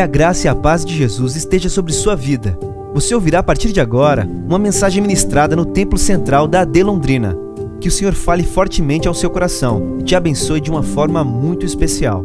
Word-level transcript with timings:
Que 0.00 0.04
a 0.04 0.06
graça 0.06 0.46
e 0.46 0.48
a 0.48 0.54
paz 0.54 0.82
de 0.82 0.96
Jesus 0.96 1.36
esteja 1.36 1.68
sobre 1.68 1.92
sua 1.92 2.16
vida. 2.16 2.58
Você 2.94 3.14
ouvirá 3.14 3.40
a 3.40 3.42
partir 3.42 3.70
de 3.70 3.82
agora 3.82 4.24
uma 4.24 4.58
mensagem 4.58 5.02
ministrada 5.02 5.54
no 5.54 5.66
Templo 5.66 5.98
Central 5.98 6.48
da 6.48 6.62
AD 6.62 6.82
Londrina. 6.82 7.36
Que 7.82 7.88
o 7.88 7.90
Senhor 7.90 8.14
fale 8.14 8.42
fortemente 8.42 9.06
ao 9.06 9.12
seu 9.12 9.28
coração 9.28 9.98
e 10.00 10.02
te 10.02 10.16
abençoe 10.16 10.58
de 10.58 10.70
uma 10.70 10.82
forma 10.82 11.22
muito 11.22 11.66
especial. 11.66 12.24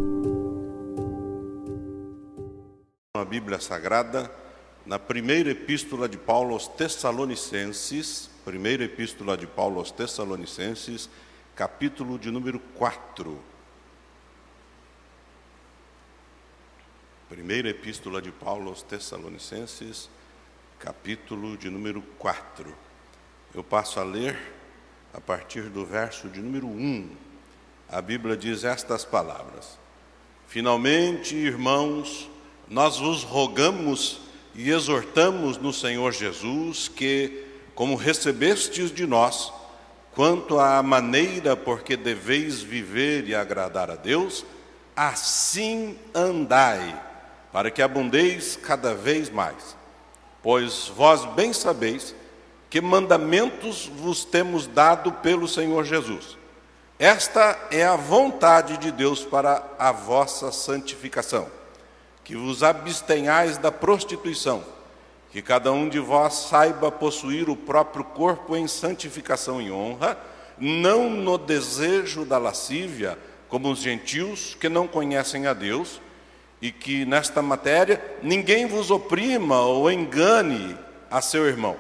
A 3.18 3.26
Bíblia 3.26 3.60
Sagrada, 3.60 4.32
na 4.86 4.98
primeira 4.98 5.52
epístola 5.52 6.08
de 6.08 6.18
Paulo 6.18 6.54
aos 6.54 6.70
Tessalonicenses, 6.70 8.30
primeira 8.46 8.86
epístola 8.86 9.36
de 9.36 9.48
Paulo 9.48 9.80
aos 9.80 9.92
Tessalonicenses, 9.92 11.10
capítulo 11.54 12.18
de 12.18 12.32
número 12.32 12.58
4. 12.76 13.38
Primeira 17.28 17.70
epístola 17.70 18.22
de 18.22 18.32
Paulo 18.32 18.70
aos 18.70 18.84
Tessalonicenses, 18.84 20.08
capítulo 20.78 21.58
de 21.58 21.72
número 21.72 22.04
4. 22.20 22.72
Eu 23.52 23.64
passo 23.64 24.00
a 24.00 24.04
ler 24.04 24.38
a 25.12 25.20
partir 25.20 25.64
do 25.64 25.84
verso 25.84 26.30
de 26.30 26.40
número 26.40 26.68
1. 26.68 27.10
A 27.90 28.00
Bíblia 28.00 28.38
diz 28.38 28.64
estas 28.64 29.04
palavras: 29.04 29.80
Finalmente, 30.48 31.36
irmãos, 31.36 32.30
nós 32.70 33.00
vos 33.00 33.24
rogamos 33.24 34.22
e 34.54 34.70
exortamos 34.70 35.58
no 35.58 35.74
Senhor 35.74 36.14
Jesus 36.14 36.88
que, 36.88 37.44
como 37.74 37.96
recebestes 37.96 38.92
de 38.92 39.08
nós, 39.08 39.52
quanto 40.14 40.60
à 40.60 40.84
maneira 40.84 41.58
por 41.58 41.82
que 41.82 41.98
deveis 41.98 42.62
viver 42.62 43.28
e 43.28 43.34
agradar 43.34 43.90
a 43.90 43.96
Deus, 43.96 44.46
assim 44.96 45.98
andai 46.14 47.15
para 47.56 47.72
que 47.72 47.82
abundeis 47.82 48.60
cada 48.62 48.94
vez 48.94 49.30
mais. 49.30 49.78
Pois 50.44 50.90
vós 50.90 51.24
bem 51.36 51.54
sabeis 51.54 52.14
que 52.70 52.82
mandamentos 52.82 53.90
vos 53.96 54.26
temos 54.26 54.68
dado 54.68 55.10
pelo 55.10 55.48
Senhor 55.48 55.86
Jesus. 55.86 56.38
Esta 57.00 57.58
é 57.72 57.86
a 57.86 57.96
vontade 57.96 58.76
de 58.76 58.92
Deus 58.92 59.24
para 59.24 59.64
a 59.80 59.94
vossa 59.94 60.52
santificação, 60.52 61.48
que 62.26 62.36
vos 62.36 62.62
abstenhais 62.62 63.58
da 63.58 63.72
prostituição, 63.72 64.62
que 65.32 65.42
cada 65.42 65.72
um 65.72 65.88
de 65.88 65.98
vós 65.98 66.34
saiba 66.34 66.92
possuir 66.92 67.50
o 67.50 67.56
próprio 67.56 68.04
corpo 68.04 68.54
em 68.58 68.68
santificação 68.68 69.62
e 69.62 69.72
honra, 69.72 70.18
não 70.58 71.10
no 71.10 71.38
desejo 71.38 72.26
da 72.26 72.38
lascívia, 72.38 73.18
como 73.48 73.72
os 73.72 73.80
gentios 73.80 74.58
que 74.60 74.68
não 74.68 74.90
conhecem 74.90 75.48
a 75.48 75.54
Deus, 75.54 76.02
e 76.66 76.72
que 76.72 77.06
nesta 77.06 77.44
matéria 77.44 78.04
ninguém 78.24 78.66
vos 78.66 78.90
oprima 78.90 79.62
ou 79.62 79.92
engane 79.92 80.76
a 81.12 81.22
seu 81.22 81.46
irmão. 81.46 81.78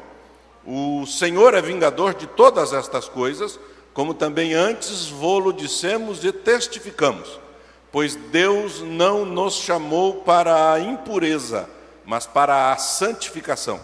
O 0.63 1.07
Senhor 1.07 1.55
é 1.55 1.61
vingador 1.61 2.13
de 2.13 2.27
todas 2.27 2.71
estas 2.71 3.09
coisas, 3.09 3.59
como 3.95 4.13
também 4.13 4.53
antes 4.53 5.07
vô-lo 5.07 5.51
dissemos 5.51 6.23
e 6.23 6.31
testificamos, 6.31 7.39
pois 7.91 8.13
Deus 8.15 8.81
não 8.81 9.25
nos 9.25 9.55
chamou 9.55 10.17
para 10.21 10.73
a 10.73 10.79
impureza, 10.79 11.67
mas 12.05 12.27
para 12.27 12.71
a 12.71 12.77
santificação. 12.77 13.79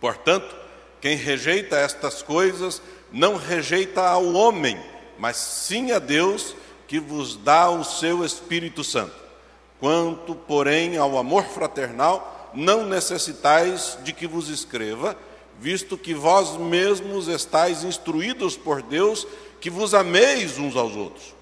Portanto, 0.00 0.54
quem 1.00 1.16
rejeita 1.16 1.78
estas 1.78 2.22
coisas 2.22 2.80
não 3.10 3.34
rejeita 3.34 4.02
ao 4.02 4.34
homem, 4.34 4.80
mas 5.18 5.36
sim 5.36 5.90
a 5.90 5.98
Deus 5.98 6.54
que 6.86 7.00
vos 7.00 7.34
dá 7.34 7.68
o 7.68 7.82
seu 7.82 8.24
Espírito 8.24 8.84
Santo. 8.84 9.25
Quanto, 9.78 10.34
porém, 10.34 10.96
ao 10.96 11.18
amor 11.18 11.44
fraternal, 11.44 12.50
não 12.54 12.86
necessitais 12.86 13.98
de 14.02 14.12
que 14.12 14.26
vos 14.26 14.48
escreva, 14.48 15.16
visto 15.58 15.98
que 15.98 16.14
vós 16.14 16.56
mesmos 16.56 17.28
estáis 17.28 17.84
instruídos 17.84 18.56
por 18.56 18.82
Deus 18.82 19.26
que 19.60 19.70
vos 19.70 19.94
ameis 19.94 20.58
uns 20.58 20.76
aos 20.76 20.96
outros. 20.96 21.34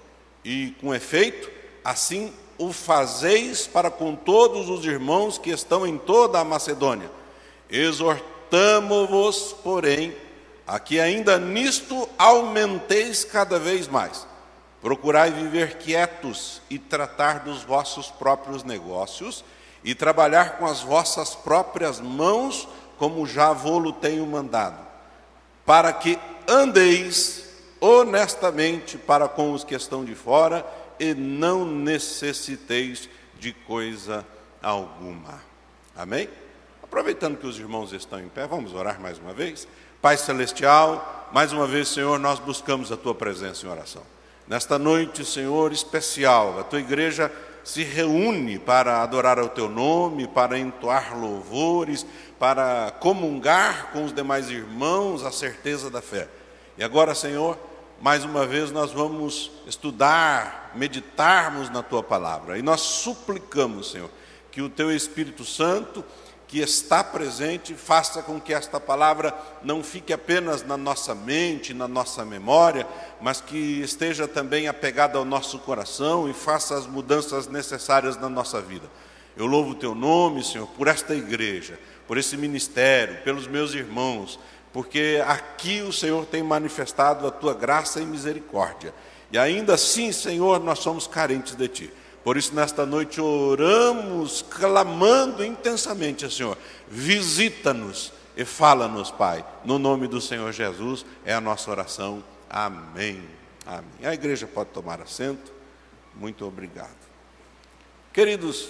E, 0.43 0.73
com 0.81 0.93
efeito, 0.93 1.49
assim 1.83 2.33
o 2.57 2.71
fazeis 2.71 3.67
para 3.67 3.89
com 3.89 4.15
todos 4.15 4.69
os 4.69 4.85
irmãos 4.85 5.37
que 5.37 5.49
estão 5.49 5.85
em 5.85 5.97
toda 5.97 6.39
a 6.39 6.43
Macedônia. 6.43 7.09
Exortamo-vos, 7.69 9.55
porém, 9.63 10.15
a 10.65 10.79
que 10.79 10.99
ainda 10.99 11.37
nisto 11.37 12.07
aumenteis 12.17 13.23
cada 13.23 13.59
vez 13.59 13.87
mais 13.87 14.25
Procurai 14.85 15.31
viver 15.31 15.79
quietos 15.79 16.61
e 16.69 16.77
tratar 16.77 17.39
dos 17.39 17.63
vossos 17.63 18.11
próprios 18.11 18.63
negócios 18.63 19.43
e 19.83 19.95
trabalhar 19.95 20.59
com 20.59 20.67
as 20.67 20.81
vossas 20.81 21.33
próprias 21.33 21.99
mãos, 21.99 22.67
como 22.95 23.25
já 23.25 23.51
vou-lo 23.51 23.91
tenho 23.91 24.23
mandado, 24.27 24.77
para 25.65 25.91
que 25.91 26.19
andeis 26.47 27.49
honestamente 27.81 28.95
para 28.95 29.27
com 29.27 29.53
os 29.53 29.63
que 29.63 29.73
estão 29.73 30.05
de 30.05 30.13
fora 30.13 30.63
e 30.99 31.15
não 31.15 31.65
necessiteis 31.65 33.09
de 33.39 33.53
coisa 33.53 34.23
alguma. 34.61 35.41
Amém? 35.95 36.29
Aproveitando 36.83 37.39
que 37.39 37.47
os 37.47 37.57
irmãos 37.57 37.91
estão 37.91 38.19
em 38.19 38.29
pé, 38.29 38.45
vamos 38.45 38.75
orar 38.75 39.01
mais 39.01 39.17
uma 39.17 39.33
vez. 39.33 39.67
Pai 39.99 40.15
Celestial, 40.15 41.27
mais 41.33 41.51
uma 41.51 41.65
vez, 41.65 41.87
Senhor, 41.87 42.19
nós 42.19 42.37
buscamos 42.37 42.91
a 42.91 42.97
Tua 42.97 43.15
presença 43.15 43.65
em 43.65 43.69
oração. 43.69 44.14
Nesta 44.47 44.77
noite, 44.77 45.25
Senhor, 45.25 45.71
especial, 45.71 46.59
a 46.59 46.63
tua 46.63 46.79
igreja 46.79 47.31
se 47.63 47.83
reúne 47.83 48.59
para 48.59 49.01
adorar 49.01 49.39
ao 49.39 49.49
teu 49.49 49.67
nome, 49.67 50.27
para 50.27 50.59
entoar 50.59 51.17
louvores, 51.17 52.05
para 52.37 52.93
comungar 52.99 53.91
com 53.91 54.05
os 54.05 54.13
demais 54.13 54.51
irmãos 54.51 55.25
a 55.25 55.31
certeza 55.31 55.89
da 55.89 55.99
fé. 55.99 56.27
E 56.77 56.83
agora, 56.83 57.15
Senhor, 57.15 57.57
mais 57.99 58.23
uma 58.23 58.45
vez 58.45 58.71
nós 58.71 58.91
vamos 58.91 59.51
estudar, 59.65 60.71
meditarmos 60.75 61.71
na 61.71 61.81
tua 61.81 62.03
palavra. 62.03 62.59
E 62.59 62.61
nós 62.61 62.81
suplicamos, 62.81 63.91
Senhor, 63.91 64.11
que 64.51 64.61
o 64.61 64.69
teu 64.69 64.95
Espírito 64.95 65.43
Santo 65.43 66.05
que 66.55 66.61
está 66.61 67.03
presente, 67.03 67.73
faça 67.73 68.23
com 68.23 68.39
que 68.39 68.53
esta 68.53 68.79
palavra 68.79 69.37
não 69.61 69.83
fique 69.83 70.13
apenas 70.13 70.65
na 70.65 70.77
nossa 70.77 71.13
mente, 71.13 71.73
na 71.73 71.85
nossa 71.85 72.23
memória, 72.23 72.87
mas 73.19 73.41
que 73.41 73.81
esteja 73.81 74.25
também 74.25 74.69
apegada 74.69 75.17
ao 75.17 75.25
nosso 75.25 75.59
coração 75.59 76.29
e 76.29 76.33
faça 76.33 76.77
as 76.77 76.87
mudanças 76.87 77.49
necessárias 77.49 78.15
na 78.15 78.29
nossa 78.29 78.61
vida. 78.61 78.89
Eu 79.35 79.45
louvo 79.45 79.71
o 79.71 79.75
teu 79.75 79.93
nome, 79.93 80.45
Senhor, 80.45 80.65
por 80.65 80.87
esta 80.87 81.13
igreja, 81.13 81.77
por 82.07 82.17
esse 82.17 82.37
ministério, 82.37 83.17
pelos 83.25 83.47
meus 83.47 83.73
irmãos, 83.73 84.39
porque 84.71 85.21
aqui 85.27 85.81
o 85.81 85.91
Senhor 85.91 86.25
tem 86.25 86.41
manifestado 86.41 87.27
a 87.27 87.31
tua 87.31 87.53
graça 87.53 87.99
e 87.99 88.05
misericórdia. 88.05 88.93
E 89.29 89.37
ainda 89.37 89.73
assim, 89.73 90.13
Senhor, 90.13 90.61
nós 90.61 90.79
somos 90.79 91.05
carentes 91.05 91.53
de 91.53 91.67
ti. 91.67 91.93
Por 92.25 92.37
isso, 92.37 92.55
nesta 92.55 92.87
noite, 92.87 93.21
oramos, 93.21 94.41
clamando 94.41 95.45
intensamente, 95.45 96.27
Senhor, 96.33 96.57
visita-nos 96.89 98.11
e 98.35 98.43
fala-nos, 98.43 99.11
Pai. 99.11 99.45
No 99.63 99.77
nome 99.77 100.07
do 100.07 100.19
Senhor 100.19 100.51
Jesus 100.51 101.05
é 101.23 101.35
a 101.35 101.39
nossa 101.39 101.69
oração. 101.69 102.23
Amém. 102.49 103.23
Amém. 103.63 104.03
A 104.03 104.11
igreja 104.11 104.47
pode 104.47 104.71
tomar 104.71 104.99
assento. 105.01 105.53
Muito 106.15 106.43
obrigado. 106.47 106.97
Queridos, 108.11 108.69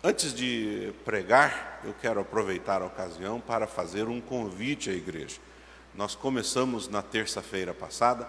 antes 0.00 0.32
de 0.32 0.92
pregar, 1.04 1.80
eu 1.82 1.92
quero 2.00 2.20
aproveitar 2.20 2.80
a 2.80 2.86
ocasião 2.86 3.40
para 3.40 3.66
fazer 3.66 4.06
um 4.06 4.20
convite 4.20 4.88
à 4.88 4.92
igreja. 4.92 5.38
Nós 5.96 6.14
começamos 6.14 6.86
na 6.86 7.02
terça-feira 7.02 7.74
passada 7.74 8.28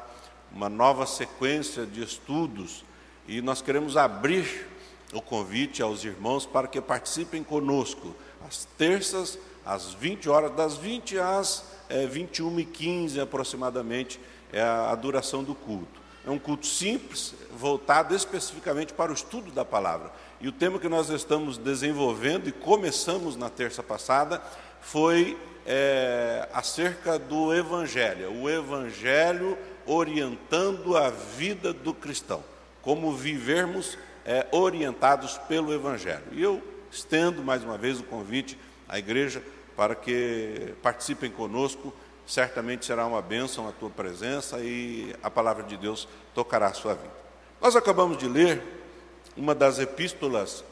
uma 0.51 0.69
nova 0.69 1.05
sequência 1.05 1.85
de 1.85 2.03
estudos 2.03 2.83
e 3.27 3.41
nós 3.41 3.61
queremos 3.61 3.95
abrir 3.95 4.67
o 5.13 5.21
convite 5.21 5.81
aos 5.81 6.03
irmãos 6.03 6.45
para 6.45 6.67
que 6.67 6.79
participem 6.79 7.43
conosco, 7.43 8.15
às 8.47 8.65
terças, 8.77 9.37
às 9.65 9.93
20 9.93 10.29
horas, 10.29 10.51
das 10.55 10.77
20 10.77 11.19
às 11.19 11.65
é, 11.89 12.05
21 12.05 12.59
e 12.59 12.65
15 12.65 13.19
aproximadamente, 13.19 14.19
é 14.51 14.61
a, 14.61 14.91
a 14.91 14.95
duração 14.95 15.43
do 15.43 15.53
culto. 15.53 16.01
É 16.25 16.29
um 16.29 16.39
culto 16.39 16.65
simples, 16.65 17.33
voltado 17.57 18.15
especificamente 18.15 18.93
para 18.93 19.11
o 19.11 19.13
estudo 19.13 19.51
da 19.51 19.65
palavra. 19.65 20.11
E 20.39 20.47
o 20.47 20.51
tema 20.51 20.79
que 20.79 20.87
nós 20.87 21.09
estamos 21.09 21.57
desenvolvendo 21.57 22.47
e 22.47 22.51
começamos 22.51 23.35
na 23.35 23.49
terça 23.49 23.81
passada 23.83 24.41
foi 24.81 25.37
é, 25.65 26.47
acerca 26.53 27.19
do 27.19 27.53
Evangelho, 27.53 28.33
o 28.33 28.49
Evangelho 28.49 29.57
orientando 29.85 30.95
a 30.95 31.09
vida 31.09 31.73
do 31.73 31.93
cristão 31.93 32.43
como 32.81 33.13
vivermos 33.13 33.97
é, 34.25 34.47
orientados 34.51 35.37
pelo 35.47 35.73
Evangelho. 35.73 36.23
E 36.31 36.41
eu 36.41 36.61
estendo 36.91 37.43
mais 37.43 37.63
uma 37.63 37.77
vez 37.77 37.99
o 37.99 38.03
convite 38.03 38.57
à 38.87 38.99
igreja 38.99 39.41
para 39.75 39.95
que 39.95 40.73
participem 40.81 41.31
conosco. 41.31 41.93
Certamente 42.25 42.85
será 42.85 43.05
uma 43.05 43.21
bênção 43.21 43.67
a 43.67 43.71
tua 43.71 43.89
presença 43.89 44.59
e 44.59 45.15
a 45.23 45.29
palavra 45.29 45.63
de 45.63 45.75
Deus 45.77 46.07
tocará 46.33 46.67
a 46.67 46.73
sua 46.73 46.93
vida. 46.93 47.13
Nós 47.59 47.75
acabamos 47.75 48.17
de 48.17 48.27
ler 48.27 48.61
uma 49.35 49.55
das 49.55 49.79
epístolas 49.79 50.63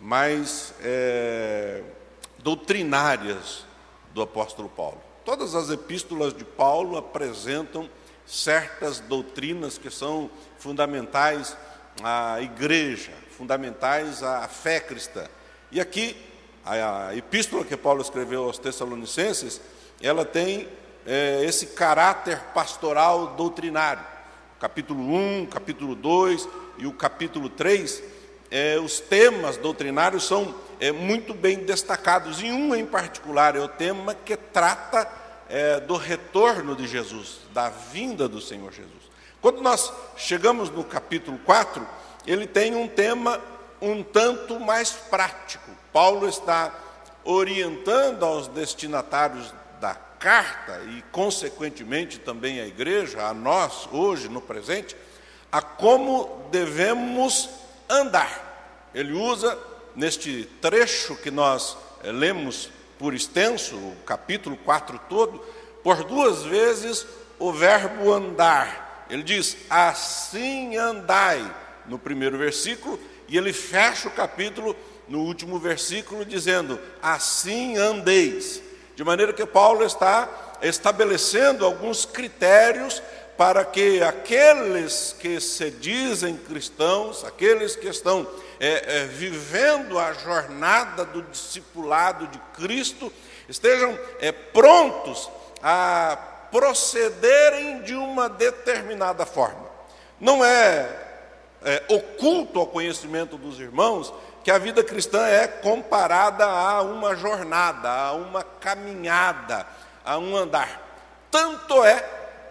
mais 0.00 0.74
é, 0.82 1.82
doutrinárias 2.38 3.64
do 4.12 4.22
apóstolo 4.22 4.68
Paulo. 4.68 5.00
Todas 5.24 5.54
as 5.54 5.70
epístolas 5.70 6.32
de 6.32 6.44
Paulo 6.44 6.96
apresentam 6.96 7.88
certas 8.28 9.00
doutrinas 9.00 9.78
que 9.78 9.90
são 9.90 10.30
fundamentais 10.58 11.56
à 12.02 12.40
igreja, 12.42 13.12
fundamentais 13.30 14.22
à 14.22 14.46
fé 14.46 14.78
cristã. 14.78 15.24
E 15.72 15.80
aqui, 15.80 16.14
a 16.64 17.14
epístola 17.16 17.64
que 17.64 17.76
Paulo 17.76 18.02
escreveu 18.02 18.44
aos 18.44 18.58
Tessalonicenses, 18.58 19.60
ela 20.00 20.24
tem 20.24 20.68
é, 21.06 21.42
esse 21.44 21.68
caráter 21.68 22.38
pastoral 22.54 23.28
doutrinário. 23.28 24.04
Capítulo 24.60 25.14
1, 25.14 25.46
capítulo 25.46 25.94
2 25.94 26.48
e 26.78 26.86
o 26.86 26.92
capítulo 26.92 27.48
3, 27.48 28.02
é, 28.50 28.78
os 28.78 29.00
temas 29.00 29.56
doutrinários 29.56 30.26
são 30.26 30.54
é, 30.78 30.92
muito 30.92 31.32
bem 31.32 31.64
destacados. 31.64 32.42
E 32.42 32.46
um 32.46 32.74
em 32.74 32.84
particular 32.84 33.56
é 33.56 33.60
o 33.60 33.68
tema 33.68 34.14
que 34.14 34.36
trata 34.36 35.06
é, 35.48 35.80
do 35.80 35.96
retorno 35.96 36.76
de 36.76 36.86
Jesus, 36.86 37.40
da 37.52 37.68
vinda 37.68 38.28
do 38.28 38.40
Senhor 38.40 38.72
Jesus. 38.72 39.08
Quando 39.40 39.60
nós 39.60 39.92
chegamos 40.16 40.70
no 40.70 40.84
capítulo 40.84 41.38
4, 41.44 41.86
ele 42.26 42.46
tem 42.46 42.74
um 42.74 42.88
tema 42.88 43.40
um 43.80 44.02
tanto 44.02 44.58
mais 44.58 44.90
prático. 44.90 45.70
Paulo 45.92 46.28
está 46.28 46.74
orientando 47.24 48.24
aos 48.24 48.48
destinatários 48.48 49.52
da 49.80 49.94
carta 49.94 50.80
e, 50.88 51.02
consequentemente, 51.12 52.18
também 52.18 52.60
à 52.60 52.66
igreja, 52.66 53.22
a 53.26 53.34
nós, 53.34 53.88
hoje, 53.92 54.28
no 54.28 54.40
presente, 54.40 54.96
a 55.50 55.62
como 55.62 56.48
devemos 56.50 57.48
andar. 57.88 58.90
Ele 58.94 59.12
usa 59.12 59.56
neste 59.94 60.44
trecho 60.60 61.16
que 61.16 61.30
nós 61.30 61.76
eh, 62.02 62.12
lemos 62.12 62.70
por 62.98 63.14
extenso, 63.14 63.76
o 63.76 63.96
capítulo 64.04 64.56
4 64.64 65.00
todo, 65.08 65.38
por 65.82 66.02
duas 66.04 66.42
vezes 66.42 67.06
o 67.38 67.52
verbo 67.52 68.12
andar. 68.12 69.06
Ele 69.08 69.22
diz: 69.22 69.56
assim 69.70 70.76
andai, 70.76 71.54
no 71.86 71.98
primeiro 71.98 72.36
versículo, 72.36 72.98
e 73.28 73.36
ele 73.36 73.52
fecha 73.52 74.08
o 74.08 74.12
capítulo 74.12 74.76
no 75.08 75.20
último 75.20 75.58
versículo 75.58 76.24
dizendo: 76.24 76.78
assim 77.02 77.76
andeis. 77.76 78.62
De 78.94 79.04
maneira 79.04 79.32
que 79.32 79.46
Paulo 79.46 79.84
está 79.84 80.28
estabelecendo 80.60 81.64
alguns 81.64 82.04
critérios 82.04 83.00
para 83.36 83.64
que 83.64 84.02
aqueles 84.02 85.14
que 85.20 85.40
se 85.40 85.70
dizem 85.70 86.36
cristãos, 86.36 87.24
aqueles 87.24 87.76
que 87.76 87.86
estão 87.86 88.28
é, 88.60 89.02
é, 89.02 89.04
vivendo 89.06 89.98
a 89.98 90.12
jornada 90.12 91.04
do 91.04 91.22
discipulado 91.22 92.26
de 92.26 92.38
Cristo, 92.54 93.12
estejam 93.48 93.98
é, 94.20 94.32
prontos 94.32 95.30
a 95.62 96.18
procederem 96.50 97.82
de 97.82 97.94
uma 97.94 98.28
determinada 98.28 99.24
forma. 99.24 99.66
Não 100.20 100.44
é, 100.44 100.88
é 101.62 101.84
oculto 101.88 102.58
ao 102.58 102.66
conhecimento 102.66 103.36
dos 103.36 103.60
irmãos 103.60 104.12
que 104.42 104.50
a 104.50 104.58
vida 104.58 104.82
cristã 104.82 105.26
é 105.26 105.46
comparada 105.46 106.44
a 106.46 106.82
uma 106.82 107.14
jornada, 107.14 107.90
a 107.90 108.12
uma 108.12 108.42
caminhada, 108.42 109.66
a 110.04 110.16
um 110.18 110.36
andar. 110.36 110.82
Tanto 111.30 111.84
é 111.84 112.02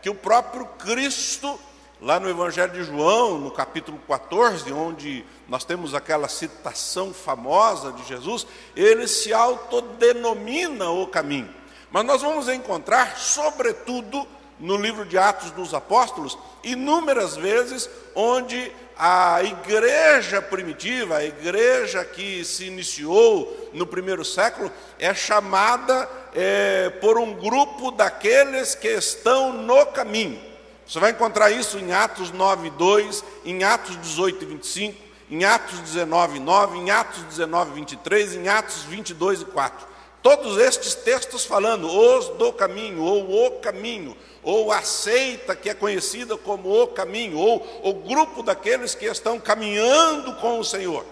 que 0.01 0.09
o 0.09 0.15
próprio 0.15 0.65
Cristo 0.77 1.59
Lá 1.99 2.19
no 2.19 2.29
Evangelho 2.29 2.73
de 2.73 2.83
João, 2.83 3.39
no 3.39 3.49
capítulo 3.49 3.99
14, 4.07 4.71
onde 4.71 5.25
nós 5.47 5.63
temos 5.63 5.95
aquela 5.95 6.27
citação 6.27 7.13
famosa 7.13 7.91
de 7.91 8.05
Jesus, 8.05 8.45
ele 8.75 9.07
se 9.07 9.33
autodenomina 9.33 10.89
o 10.89 11.07
caminho. 11.07 11.49
Mas 11.89 12.05
nós 12.05 12.21
vamos 12.21 12.49
encontrar, 12.49 13.17
sobretudo, 13.17 14.27
no 14.59 14.75
livro 14.75 15.05
de 15.05 15.17
Atos 15.17 15.51
dos 15.51 15.73
Apóstolos, 15.73 16.37
inúmeras 16.63 17.37
vezes 17.37 17.89
onde 18.15 18.71
a 18.97 19.43
igreja 19.43 20.41
primitiva, 20.41 21.17
a 21.17 21.25
igreja 21.25 22.03
que 22.03 22.43
se 22.43 22.65
iniciou 22.65 23.69
no 23.71 23.85
primeiro 23.85 24.25
século, 24.25 24.71
é 24.97 25.13
chamada 25.13 26.09
é, 26.33 26.89
por 27.01 27.19
um 27.19 27.33
grupo 27.33 27.91
daqueles 27.91 28.73
que 28.73 28.87
estão 28.87 29.53
no 29.53 29.85
caminho. 29.87 30.41
Você 30.87 30.99
vai 30.99 31.11
encontrar 31.11 31.51
isso 31.51 31.77
em 31.77 31.91
Atos 31.91 32.31
9, 32.31 32.71
2, 32.71 33.23
em 33.45 33.63
Atos 33.63 34.01
18, 34.01 34.45
25, 34.47 35.06
em 35.29 35.43
Atos 35.43 35.79
19, 35.79 36.39
9, 36.39 36.77
em 36.77 36.89
Atos 36.89 37.23
19, 37.23 37.73
23, 37.73 38.35
em 38.35 38.47
Atos 38.47 38.83
22 38.83 39.41
e 39.41 39.45
4. 39.45 39.87
Todos 40.23 40.57
estes 40.57 40.95
textos 40.95 41.45
falando 41.45 41.87
os 41.87 42.29
do 42.29 42.51
caminho, 42.51 43.01
ou 43.01 43.47
o 43.47 43.51
caminho, 43.59 44.15
ou 44.41 44.71
a 44.71 44.81
seita 44.81 45.55
que 45.55 45.69
é 45.69 45.73
conhecida 45.73 46.37
como 46.37 46.81
o 46.81 46.87
caminho, 46.87 47.37
ou 47.37 47.81
o 47.83 47.93
grupo 47.93 48.41
daqueles 48.41 48.95
que 48.95 49.05
estão 49.05 49.39
caminhando 49.39 50.33
com 50.35 50.59
o 50.59 50.65
Senhor. 50.65 51.05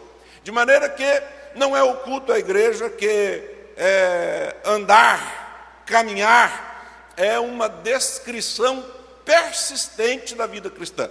De 0.43 0.51
maneira 0.51 0.89
que 0.89 1.23
não 1.55 1.75
é 1.75 1.83
oculto 1.83 2.31
à 2.31 2.39
igreja 2.39 2.89
que 2.89 3.43
é, 3.77 4.55
andar, 4.65 5.83
caminhar, 5.85 7.13
é 7.17 7.39
uma 7.39 7.69
descrição 7.69 8.83
persistente 9.23 10.35
da 10.35 10.45
vida 10.45 10.69
cristã. 10.69 11.09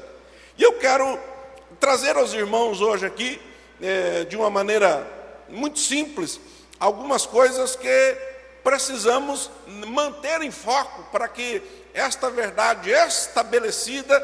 E 0.56 0.62
eu 0.62 0.74
quero 0.74 1.18
trazer 1.80 2.16
aos 2.16 2.32
irmãos 2.32 2.80
hoje 2.80 3.06
aqui, 3.06 3.40
é, 3.80 4.24
de 4.24 4.36
uma 4.36 4.50
maneira 4.50 5.06
muito 5.48 5.78
simples, 5.78 6.40
algumas 6.78 7.26
coisas 7.26 7.76
que 7.76 8.16
precisamos 8.62 9.50
manter 9.66 10.40
em 10.42 10.50
foco 10.50 11.04
para 11.12 11.28
que 11.28 11.62
esta 11.92 12.30
verdade 12.30 12.90
estabelecida 12.90 14.22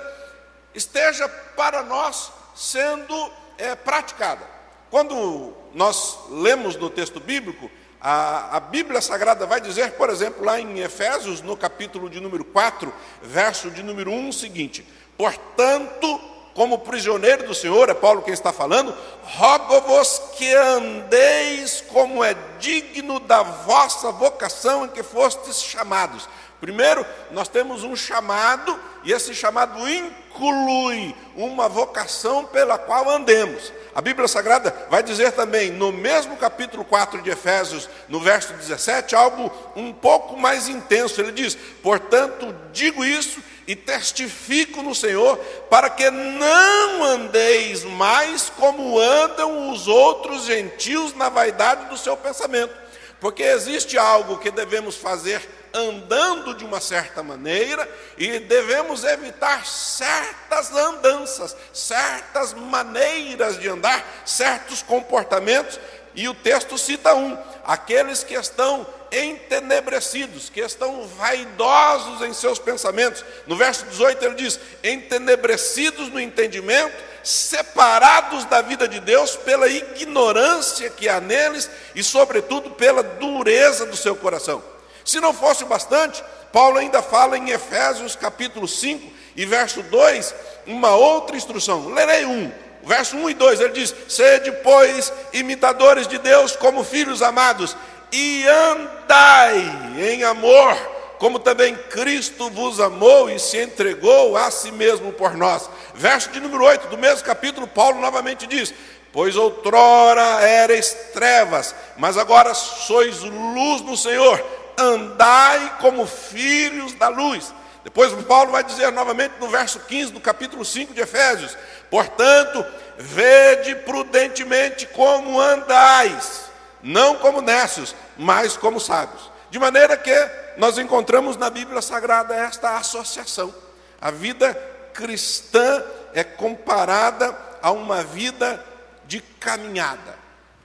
esteja 0.74 1.28
para 1.28 1.82
nós 1.82 2.32
sendo 2.54 3.32
é, 3.58 3.74
praticada. 3.74 4.44
Quando 4.90 5.54
nós 5.74 6.18
lemos 6.30 6.74
no 6.76 6.90
texto 6.90 7.20
bíblico, 7.20 7.70
a, 8.00 8.56
a, 8.56 8.60
Bíblia 8.60 9.00
Sagrada 9.00 9.44
vai 9.46 9.60
dizer, 9.60 9.92
por 9.92 10.08
exemplo, 10.08 10.44
lá 10.44 10.58
em 10.58 10.80
Efésios, 10.80 11.42
no 11.42 11.56
capítulo 11.56 12.08
de 12.08 12.18
número 12.18 12.44
4, 12.44 12.92
verso 13.22 13.70
de 13.70 13.82
número 13.82 14.10
1, 14.10 14.28
o 14.30 14.32
seguinte: 14.32 14.86
Portanto, 15.18 16.18
como 16.60 16.80
prisioneiro 16.80 17.46
do 17.46 17.54
Senhor, 17.54 17.88
é 17.88 17.94
Paulo 17.94 18.20
quem 18.20 18.34
está 18.34 18.52
falando, 18.52 18.94
rogo-vos 19.22 20.20
que 20.36 20.54
andeis 20.54 21.82
como 21.88 22.22
é 22.22 22.36
digno 22.58 23.18
da 23.18 23.42
vossa 23.42 24.12
vocação 24.12 24.84
em 24.84 24.88
que 24.88 25.02
fostes 25.02 25.62
chamados. 25.62 26.28
Primeiro, 26.60 27.06
nós 27.30 27.48
temos 27.48 27.82
um 27.82 27.96
chamado, 27.96 28.78
e 29.02 29.10
esse 29.10 29.34
chamado 29.34 29.88
inclui 29.88 31.16
uma 31.34 31.66
vocação 31.66 32.44
pela 32.44 32.76
qual 32.76 33.08
andemos. 33.08 33.72
A 33.94 34.02
Bíblia 34.02 34.28
Sagrada 34.28 34.86
vai 34.90 35.02
dizer 35.02 35.32
também, 35.32 35.70
no 35.70 35.90
mesmo 35.90 36.36
capítulo 36.36 36.84
4 36.84 37.22
de 37.22 37.30
Efésios, 37.30 37.88
no 38.06 38.20
verso 38.20 38.52
17, 38.52 39.16
algo 39.16 39.50
um 39.74 39.94
pouco 39.94 40.36
mais 40.36 40.68
intenso. 40.68 41.22
Ele 41.22 41.32
diz: 41.32 41.54
Portanto, 41.82 42.54
digo 42.70 43.02
isso 43.02 43.42
e 43.70 43.76
testifico 43.76 44.82
no 44.82 44.96
Senhor, 44.96 45.36
para 45.70 45.88
que 45.88 46.10
não 46.10 47.04
andeis 47.04 47.84
mais 47.84 48.50
como 48.50 48.98
andam 48.98 49.70
os 49.70 49.86
outros 49.86 50.46
gentios 50.46 51.14
na 51.14 51.28
vaidade 51.28 51.88
do 51.88 51.96
seu 51.96 52.16
pensamento. 52.16 52.74
Porque 53.20 53.44
existe 53.44 53.96
algo 53.96 54.38
que 54.38 54.50
devemos 54.50 54.96
fazer 54.96 55.48
andando 55.72 56.52
de 56.56 56.64
uma 56.64 56.80
certa 56.80 57.22
maneira 57.22 57.88
e 58.18 58.40
devemos 58.40 59.04
evitar 59.04 59.64
certas 59.64 60.74
andanças, 60.74 61.56
certas 61.72 62.52
maneiras 62.52 63.56
de 63.56 63.68
andar, 63.68 64.04
certos 64.26 64.82
comportamentos. 64.82 65.78
E 66.12 66.28
o 66.28 66.34
texto 66.34 66.76
cita 66.76 67.14
um: 67.14 67.38
aqueles 67.64 68.24
que 68.24 68.34
estão 68.34 68.84
entenebrecidos, 69.12 70.48
que 70.48 70.60
estão 70.60 71.06
vaidosos 71.06 72.22
em 72.22 72.32
seus 72.32 72.58
pensamentos. 72.58 73.24
No 73.46 73.56
verso 73.56 73.84
18 73.86 74.24
ele 74.24 74.34
diz: 74.34 74.60
entenebrecidos 74.82 76.08
no 76.08 76.20
entendimento, 76.20 76.96
separados 77.22 78.44
da 78.46 78.62
vida 78.62 78.86
de 78.86 79.00
Deus 79.00 79.36
pela 79.36 79.68
ignorância 79.68 80.90
que 80.90 81.08
há 81.08 81.20
neles 81.20 81.68
e, 81.94 82.02
sobretudo, 82.02 82.70
pela 82.70 83.02
dureza 83.02 83.86
do 83.86 83.96
seu 83.96 84.14
coração. 84.16 84.62
Se 85.04 85.20
não 85.20 85.32
fosse 85.32 85.64
bastante, 85.64 86.22
Paulo 86.52 86.78
ainda 86.78 87.02
fala 87.02 87.36
em 87.36 87.50
Efésios 87.50 88.16
capítulo 88.16 88.66
5 88.66 89.20
e 89.36 89.44
verso 89.46 89.82
2, 89.82 90.34
uma 90.66 90.94
outra 90.94 91.36
instrução. 91.36 91.88
Lerei 91.88 92.24
um, 92.26 92.52
verso 92.82 93.16
1 93.16 93.30
e 93.30 93.34
2, 93.34 93.60
ele 93.60 93.72
diz: 93.72 93.94
Sede, 94.08 94.52
pois, 94.62 95.12
imitadores 95.32 96.06
de 96.06 96.18
Deus 96.18 96.56
como 96.56 96.84
filhos 96.84 97.22
amados, 97.22 97.76
e 98.12 98.46
andai 98.46 99.92
em 99.98 100.24
amor, 100.24 100.76
como 101.18 101.38
também 101.38 101.76
Cristo 101.90 102.48
vos 102.50 102.80
amou 102.80 103.30
e 103.30 103.38
se 103.38 103.58
entregou 103.58 104.36
a 104.36 104.50
si 104.50 104.72
mesmo 104.72 105.12
por 105.12 105.36
nós. 105.36 105.68
Verso 105.94 106.30
de 106.30 106.40
número 106.40 106.64
8 106.64 106.88
do 106.88 106.98
mesmo 106.98 107.24
capítulo, 107.24 107.66
Paulo 107.66 108.00
novamente 108.00 108.46
diz: 108.46 108.72
Pois 109.12 109.36
outrora 109.36 110.42
erais 110.42 110.92
trevas, 111.12 111.74
mas 111.96 112.16
agora 112.16 112.54
sois 112.54 113.20
luz 113.20 113.82
no 113.82 113.96
Senhor. 113.96 114.42
Andai 114.78 115.76
como 115.80 116.06
filhos 116.06 116.94
da 116.94 117.08
luz. 117.08 117.52
Depois 117.84 118.12
Paulo 118.24 118.52
vai 118.52 118.62
dizer 118.62 118.92
novamente 118.92 119.34
no 119.40 119.48
verso 119.48 119.80
15 119.80 120.12
do 120.12 120.20
capítulo 120.20 120.64
5 120.64 120.94
de 120.94 121.00
Efésios: 121.00 121.56
Portanto, 121.90 122.64
vede 122.98 123.74
prudentemente 123.74 124.86
como 124.86 125.40
andais, 125.40 126.49
não 126.82 127.16
como 127.16 127.40
nécios, 127.40 127.94
mas 128.16 128.56
como 128.56 128.80
sábios. 128.80 129.30
De 129.50 129.58
maneira 129.58 129.96
que 129.96 130.14
nós 130.56 130.78
encontramos 130.78 131.36
na 131.36 131.50
Bíblia 131.50 131.82
Sagrada 131.82 132.34
esta 132.34 132.76
associação. 132.76 133.54
A 134.00 134.10
vida 134.10 134.54
cristã 134.94 135.82
é 136.14 136.22
comparada 136.24 137.36
a 137.62 137.70
uma 137.70 138.02
vida 138.02 138.64
de 139.06 139.20
caminhada, 139.20 140.14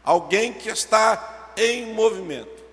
alguém 0.03 0.53
que 0.53 0.69
está 0.69 1.51
em 1.57 1.93
movimento. 1.93 2.63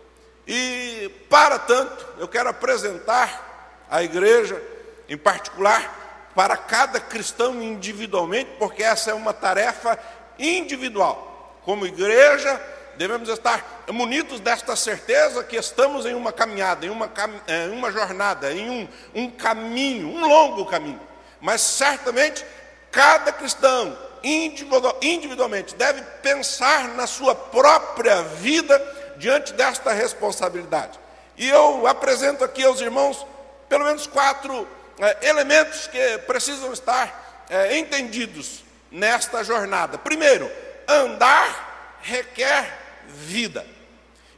E, 0.46 1.10
para 1.30 1.58
tanto, 1.58 2.06
eu 2.18 2.28
quero 2.28 2.48
apresentar 2.48 3.84
a 3.90 4.02
igreja, 4.02 4.60
em 5.08 5.16
particular, 5.16 6.30
para 6.34 6.56
cada 6.56 7.00
cristão 7.00 7.62
individualmente, 7.62 8.50
porque 8.58 8.82
essa 8.82 9.10
é 9.10 9.14
uma 9.14 9.32
tarefa 9.32 9.98
individual. 10.38 11.60
Como 11.64 11.86
igreja, 11.86 12.60
devemos 12.96 13.28
estar 13.28 13.84
munidos 13.90 14.40
desta 14.40 14.76
certeza 14.76 15.42
que 15.44 15.56
estamos 15.56 16.06
em 16.06 16.14
uma 16.14 16.32
caminhada, 16.32 16.86
em 16.86 16.90
uma, 16.90 17.10
em 17.48 17.70
uma 17.70 17.90
jornada, 17.90 18.52
em 18.52 18.68
um, 18.70 18.88
um 19.14 19.30
caminho, 19.30 20.08
um 20.08 20.26
longo 20.26 20.66
caminho. 20.66 21.00
Mas 21.40 21.60
certamente 21.60 22.44
cada 22.90 23.32
cristão, 23.32 23.98
individualmente, 24.22 25.74
deve 25.74 26.02
pensar 26.22 26.88
na 26.88 27.06
sua 27.06 27.34
própria 27.34 28.22
vida 28.22 28.78
diante 29.16 29.52
desta 29.52 29.92
responsabilidade. 29.92 30.98
E 31.36 31.48
eu 31.48 31.86
apresento 31.86 32.44
aqui 32.44 32.62
aos 32.64 32.80
irmãos 32.80 33.26
pelo 33.68 33.84
menos 33.84 34.06
quatro 34.06 34.68
é, 34.98 35.28
elementos 35.28 35.86
que 35.86 36.18
precisam 36.26 36.72
estar 36.72 37.46
é, 37.48 37.78
entendidos 37.78 38.62
nesta 38.90 39.42
jornada. 39.42 39.96
Primeiro, 39.96 40.50
andar 40.86 41.98
requer 42.02 42.81
vida. 43.14 43.66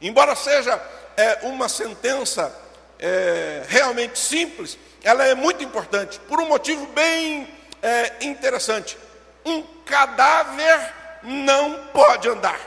Embora 0.01 0.35
seja 0.35 0.81
é, 1.17 1.39
uma 1.43 1.69
sentença 1.69 2.53
é, 2.99 3.63
realmente 3.67 4.19
simples, 4.19 4.77
ela 5.03 5.25
é 5.25 5.35
muito 5.35 5.63
importante, 5.63 6.19
por 6.21 6.39
um 6.39 6.47
motivo 6.47 6.85
bem 6.87 7.47
é, 7.81 8.13
interessante. 8.21 8.97
Um 9.45 9.61
cadáver 9.85 10.93
não 11.23 11.87
pode 11.93 12.27
andar. 12.27 12.59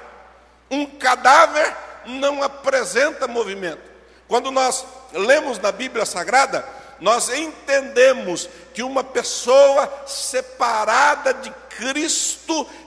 Um 0.70 0.86
cadáver 0.86 1.74
não 2.04 2.42
apresenta 2.42 3.26
movimento. 3.26 3.82
Quando 4.28 4.50
nós 4.50 4.84
lemos 5.12 5.58
na 5.58 5.72
Bíblia 5.72 6.04
Sagrada, 6.04 6.64
nós 7.00 7.28
entendemos 7.28 8.48
que 8.74 8.82
uma 8.82 9.02
pessoa 9.02 10.04
separada 10.06 11.32
de 11.34 11.50
Cristo, 11.70 12.27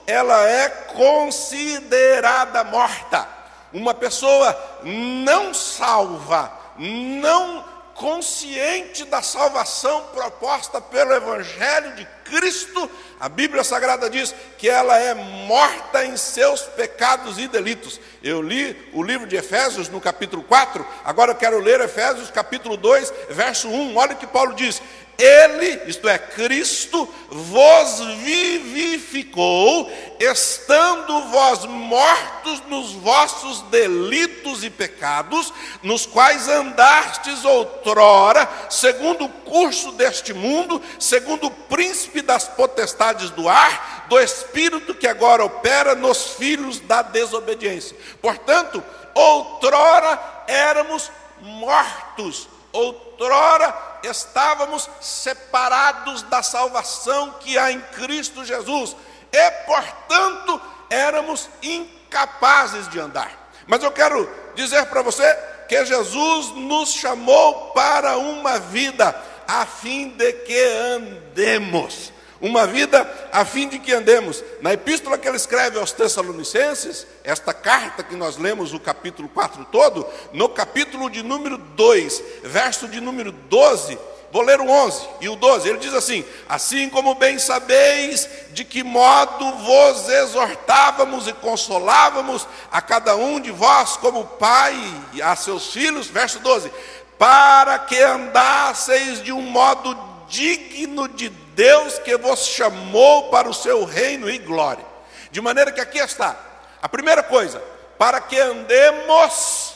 ela 0.06 0.48
é 0.48 0.68
considerada 0.68 2.64
morta. 2.64 3.28
Uma 3.72 3.94
pessoa 3.94 4.56
não 4.82 5.54
salva, 5.54 6.52
não 6.78 7.64
consciente 7.94 9.04
da 9.04 9.22
salvação 9.22 10.04
proposta 10.12 10.80
pelo 10.80 11.12
Evangelho 11.12 11.94
de 11.94 12.06
Cristo, 12.24 12.90
a 13.20 13.28
Bíblia 13.28 13.62
Sagrada 13.62 14.10
diz 14.10 14.34
que 14.58 14.68
ela 14.68 14.98
é 14.98 15.14
morta 15.14 16.04
em 16.04 16.16
seus 16.16 16.62
pecados 16.62 17.38
e 17.38 17.46
delitos. 17.46 18.00
Eu 18.22 18.42
li 18.42 18.76
o 18.92 19.02
livro 19.02 19.26
de 19.26 19.36
Efésios 19.36 19.88
no 19.88 20.00
capítulo 20.00 20.42
4, 20.42 20.84
agora 21.04 21.30
eu 21.30 21.36
quero 21.36 21.60
ler 21.60 21.80
Efésios 21.80 22.30
capítulo 22.30 22.76
2, 22.76 23.12
verso 23.30 23.68
1. 23.68 23.96
Olha 23.96 24.14
o 24.14 24.16
que 24.16 24.26
Paulo 24.26 24.54
diz: 24.54 24.82
ele, 25.18 25.82
isto 25.86 26.08
é, 26.08 26.18
Cristo, 26.18 27.08
vos 27.28 28.00
vivificou, 28.22 29.90
estando 30.18 31.28
vós 31.28 31.64
mortos 31.64 32.60
nos 32.68 32.92
vossos 32.92 33.62
delitos 33.62 34.64
e 34.64 34.70
pecados, 34.70 35.52
nos 35.82 36.06
quais 36.06 36.48
andastes 36.48 37.44
outrora, 37.44 38.48
segundo 38.70 39.26
o 39.26 39.28
curso 39.28 39.92
deste 39.92 40.32
mundo, 40.32 40.80
segundo 40.98 41.46
o 41.46 41.50
príncipe 41.50 42.22
das 42.22 42.48
potestades 42.48 43.30
do 43.30 43.48
ar, 43.48 44.06
do 44.08 44.18
espírito 44.18 44.94
que 44.94 45.06
agora 45.06 45.44
opera 45.44 45.94
nos 45.94 46.34
filhos 46.34 46.80
da 46.80 47.02
desobediência. 47.02 47.96
Portanto, 48.20 48.82
outrora 49.14 50.20
éramos 50.46 51.10
mortos, 51.40 52.48
outrora 52.72 53.74
estávamos 54.02 54.88
separados 55.00 56.22
da 56.22 56.42
salvação 56.42 57.32
que 57.40 57.58
há 57.58 57.70
em 57.70 57.80
Cristo 57.80 58.44
Jesus 58.44 58.96
e, 59.30 59.50
portanto, 59.66 60.60
éramos 60.90 61.48
incapazes 61.62 62.88
de 62.88 62.98
andar. 62.98 63.50
Mas 63.66 63.82
eu 63.82 63.90
quero 63.92 64.28
dizer 64.54 64.86
para 64.86 65.02
você 65.02 65.34
que 65.68 65.84
Jesus 65.84 66.48
nos 66.56 66.92
chamou 66.92 67.70
para 67.70 68.18
uma 68.18 68.58
vida 68.58 69.14
a 69.46 69.64
fim 69.64 70.08
de 70.10 70.32
que 70.32 70.64
andemos 70.94 72.12
uma 72.42 72.66
vida 72.66 73.08
a 73.30 73.44
fim 73.44 73.68
de 73.68 73.78
que 73.78 73.92
andemos. 73.92 74.42
Na 74.60 74.72
epístola 74.72 75.16
que 75.16 75.28
ele 75.28 75.36
escreve 75.36 75.78
aos 75.78 75.92
Tessalonicenses, 75.92 77.06
esta 77.22 77.54
carta 77.54 78.02
que 78.02 78.16
nós 78.16 78.36
lemos 78.36 78.74
o 78.74 78.80
capítulo 78.80 79.28
4 79.28 79.64
todo, 79.70 80.04
no 80.32 80.48
capítulo 80.48 81.08
de 81.08 81.22
número 81.22 81.56
2, 81.56 82.22
verso 82.42 82.88
de 82.88 83.00
número 83.00 83.30
12, 83.30 83.96
vou 84.32 84.42
ler 84.42 84.60
o 84.60 84.68
11 84.68 85.08
e 85.20 85.28
o 85.28 85.36
12, 85.36 85.68
ele 85.68 85.78
diz 85.78 85.94
assim: 85.94 86.24
Assim 86.48 86.90
como 86.90 87.14
bem 87.14 87.38
sabeis 87.38 88.28
de 88.50 88.64
que 88.64 88.82
modo 88.82 89.52
vos 89.58 90.08
exortávamos 90.08 91.28
e 91.28 91.32
consolávamos 91.34 92.48
a 92.72 92.82
cada 92.82 93.14
um 93.14 93.38
de 93.38 93.52
vós, 93.52 93.96
como 93.98 94.26
pai 94.26 94.74
a 95.22 95.36
seus 95.36 95.72
filhos, 95.72 96.08
verso 96.08 96.40
12, 96.40 96.72
para 97.16 97.78
que 97.78 98.02
andasseis 98.02 99.22
de 99.22 99.30
um 99.30 99.42
modo 99.42 100.11
digno 100.32 101.06
de 101.08 101.28
Deus 101.28 101.98
que 101.98 102.16
vos 102.16 102.46
chamou 102.46 103.28
para 103.28 103.48
o 103.48 103.52
seu 103.54 103.84
reino 103.84 104.30
e 104.30 104.38
glória. 104.38 104.84
De 105.30 105.42
maneira 105.42 105.70
que 105.70 105.80
aqui 105.80 105.98
está. 105.98 106.34
A 106.80 106.88
primeira 106.88 107.22
coisa, 107.22 107.62
para 107.98 108.18
que 108.18 108.38
andemos, 108.38 109.74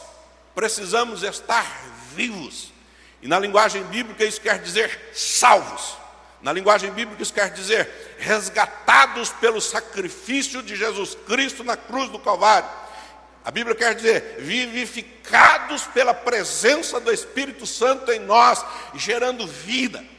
precisamos 0.55 1.23
estar 1.23 1.67
vivos. 2.15 2.73
E 3.21 3.29
na 3.29 3.39
linguagem 3.39 3.85
bíblica 3.85 4.25
isso 4.25 4.41
quer 4.41 4.59
dizer 4.59 5.11
salvos. 5.13 5.99
Na 6.41 6.53
linguagem 6.53 6.91
bíblica 6.91 7.23
isso 7.23 7.35
quer 7.35 7.51
dizer 7.51 8.17
resgatados 8.19 9.31
pelo 9.33 9.61
sacrifício 9.61 10.63
de 10.63 10.75
Jesus 10.75 11.15
Cristo 11.27 11.63
na 11.63 11.77
cruz 11.77 12.09
do 12.09 12.19
Calvário. 12.19 12.69
A 13.45 13.51
Bíblia 13.51 13.77
quer 13.77 13.95
dizer 13.95 14.37
vivificados 14.39 15.85
pela 15.85 16.15
presença 16.15 16.99
do 16.99 17.13
Espírito 17.13 17.67
Santo 17.67 18.11
em 18.11 18.19
nós, 18.19 18.65
gerando 18.95 19.47
vida. 19.47 20.16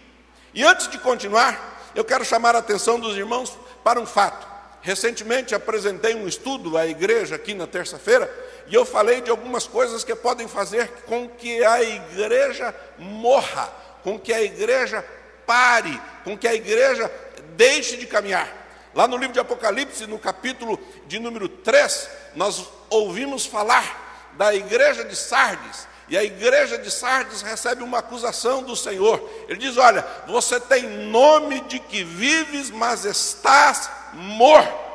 E 0.53 0.63
antes 0.63 0.87
de 0.87 0.97
continuar, 0.97 1.89
eu 1.93 2.03
quero 2.03 2.23
chamar 2.25 2.55
a 2.55 2.59
atenção 2.59 2.99
dos 2.99 3.17
irmãos 3.17 3.57
para 3.83 3.99
um 3.99 4.05
fato. 4.05 4.47
Recentemente 4.81 5.55
apresentei 5.55 6.15
um 6.15 6.27
estudo 6.27 6.77
à 6.77 6.85
igreja 6.87 7.35
aqui 7.35 7.53
na 7.53 7.67
terça-feira 7.67 8.31
e 8.67 8.75
eu 8.75 8.85
falei 8.85 9.21
de 9.21 9.29
algumas 9.29 9.65
coisas 9.65 10.03
que 10.03 10.15
podem 10.15 10.47
fazer 10.47 10.87
com 11.05 11.27
que 11.27 11.63
a 11.63 11.81
igreja 11.81 12.73
morra, 12.97 13.71
com 14.03 14.19
que 14.19 14.33
a 14.33 14.41
igreja 14.41 15.03
pare, 15.45 15.99
com 16.23 16.37
que 16.37 16.47
a 16.47 16.53
igreja 16.53 17.11
deixe 17.55 17.97
de 17.97 18.05
caminhar. 18.05 18.47
Lá 18.93 19.07
no 19.07 19.17
livro 19.17 19.33
de 19.33 19.39
Apocalipse, 19.39 20.07
no 20.07 20.19
capítulo 20.19 20.79
de 21.05 21.19
número 21.19 21.47
3, 21.47 22.09
nós 22.35 22.65
ouvimos 22.89 23.45
falar 23.45 24.31
da 24.33 24.53
igreja 24.53 25.03
de 25.03 25.15
Sardes, 25.15 25.87
e 26.09 26.17
a 26.17 26.23
igreja 26.23 26.77
de 26.77 26.89
Sardes 26.89 27.41
recebe 27.41 27.83
uma 27.83 27.99
acusação 27.99 28.63
do 28.63 28.75
Senhor. 28.75 29.21
Ele 29.49 29.59
diz: 29.59 29.77
Olha, 29.77 30.05
você 30.25 30.59
tem 30.59 30.83
nome 31.09 31.59
de 31.61 31.79
que 31.79 32.03
vives, 32.03 32.71
mas 32.71 33.03
estás 33.03 33.89
morto. 34.13 34.87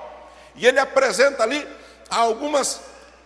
E 0.55 0.67
ele 0.67 0.79
apresenta 0.79 1.43
ali 1.43 1.67
algumas, 2.09 2.81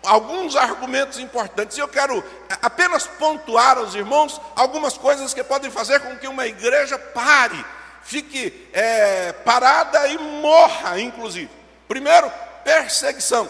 alguns 0.04 0.56
argumentos 0.56 1.18
importantes. 1.20 1.76
E 1.76 1.80
eu 1.80 1.86
quero 1.86 2.24
apenas 2.60 3.06
pontuar 3.06 3.78
aos 3.78 3.94
irmãos 3.94 4.40
algumas 4.56 4.98
coisas 4.98 5.32
que 5.32 5.44
podem 5.44 5.70
fazer 5.70 6.00
com 6.00 6.16
que 6.16 6.26
uma 6.26 6.46
igreja 6.46 6.98
pare, 6.98 7.64
fique 8.02 8.68
é, 8.72 9.32
parada 9.32 10.08
e 10.08 10.18
morra, 10.18 10.98
inclusive. 10.98 11.50
Primeiro, 11.86 12.30
perseguição. 12.64 13.48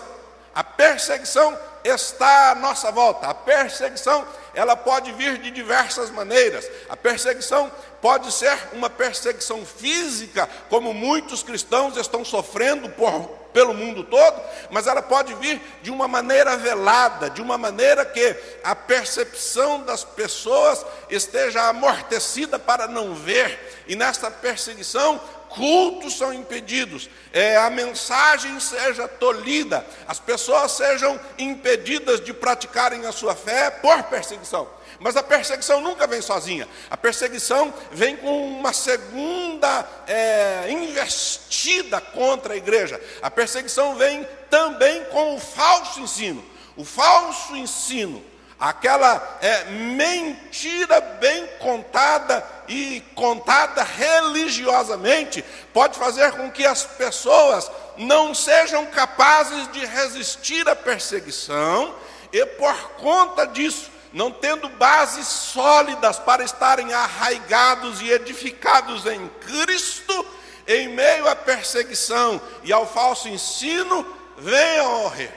A 0.55 0.63
perseguição 0.63 1.59
está 1.87 2.51
à 2.51 2.55
nossa 2.55 2.91
volta. 2.91 3.27
A 3.27 3.35
perseguição, 3.35 4.27
ela 4.55 4.77
pode 4.77 5.13
vir 5.13 5.39
de 5.39 5.51
diversas 5.51 6.11
maneiras. 6.11 6.69
A 6.89 6.97
perseguição 6.97 7.71
pode 8.01 8.33
ser 8.33 8.57
uma 8.73 8.91
perseguição 8.91 9.65
física, 9.65 10.49
como 10.69 10.93
muitos 10.93 11.43
cristãos 11.43 11.97
estão 11.97 12.25
sofrendo 12.25 12.89
por 12.91 13.47
pelo 13.57 13.73
mundo 13.73 14.05
todo, 14.05 14.39
mas 14.71 14.87
ela 14.87 15.01
pode 15.01 15.33
vir 15.37 15.59
de 15.81 15.91
uma 15.91 16.07
maneira 16.07 16.59
velada, 16.59 17.31
de 17.31 17.41
uma 17.41 17.57
maneira 17.57 18.05
que 18.05 18.37
a 18.63 18.77
percepção 18.77 19.81
das 19.81 20.05
pessoas 20.05 20.85
esteja 21.09 21.67
amortecida 21.67 22.59
para 22.59 22.87
não 22.87 23.15
ver, 23.15 23.83
e 23.89 23.97
nesta 23.97 24.31
perseguição 24.31 25.19
cultos 25.57 26.17
são 26.17 26.33
impedidos, 26.33 27.09
é, 27.33 27.57
a 27.57 27.71
mensagem 27.71 28.61
seja 28.61 29.09
tolhida, 29.09 29.85
as 30.07 30.21
pessoas 30.21 30.73
sejam 30.73 31.19
impedidas 31.39 32.21
de 32.21 32.33
praticarem 32.33 33.07
a 33.07 33.13
sua 33.13 33.35
fé 33.35 33.71
por 33.71 34.03
perseguição. 34.05 34.69
Mas 35.01 35.17
a 35.17 35.23
perseguição 35.23 35.81
nunca 35.81 36.07
vem 36.07 36.23
sozinha. 36.23 36.69
A 36.91 36.97
perseguição 36.97 37.73
vem 37.93 38.17
com 38.17 38.47
uma 38.59 38.73
segunda 38.73 39.87
é, 40.07 40.71
investida 40.71 42.01
contra 42.01 42.55
a 42.55 42.57
igreja. 42.57 43.01
A 43.21 43.31
perseguição 43.31 43.95
vem 43.95 44.27
também 44.49 45.05
com 45.07 45.35
o 45.35 45.41
falso 45.41 46.01
ensino. 46.01 46.45
O 46.77 46.85
falso 46.85 47.55
ensino, 47.57 48.25
aquela 48.59 49.39
é, 49.43 49.65
mentira 49.65 51.01
bem 51.01 51.47
contada 51.59 52.56
e 52.69 53.03
contada 53.15 53.83
religiosamente, 53.83 55.45
pode 55.73 55.99
fazer 55.99 56.33
com 56.33 56.51
que 56.51 56.67
as 56.67 56.85
pessoas 56.85 57.71
não 57.97 58.35
sejam 58.35 58.87
capazes 58.87 59.71
de 59.73 59.85
resistir 59.85 60.69
à 60.69 60.77
perseguição 60.77 61.95
e 62.33 62.45
por 62.45 62.75
conta 62.93 63.47
disso 63.47 63.91
não 64.13 64.31
tendo 64.31 64.69
bases 64.71 65.27
sólidas 65.27 66.19
para 66.19 66.43
estarem 66.43 66.93
arraigados 66.93 68.01
e 68.01 68.11
edificados 68.11 69.05
em 69.05 69.29
Cristo, 69.47 70.27
em 70.67 70.89
meio 70.89 71.29
à 71.29 71.37
perseguição 71.37 72.41
e 72.65 72.73
ao 72.73 72.87
falso 72.87 73.29
ensino, 73.29 74.07
venham 74.39 74.87
a 74.87 74.99
morrer. 75.03 75.33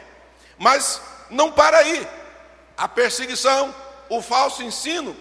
Mas 0.58 1.02
não 1.30 1.52
para 1.52 1.78
aí. 1.80 2.08
A 2.78 2.88
perseguição, 2.88 3.76
o 4.08 4.22
falso 4.22 4.64
ensino, 4.64 5.16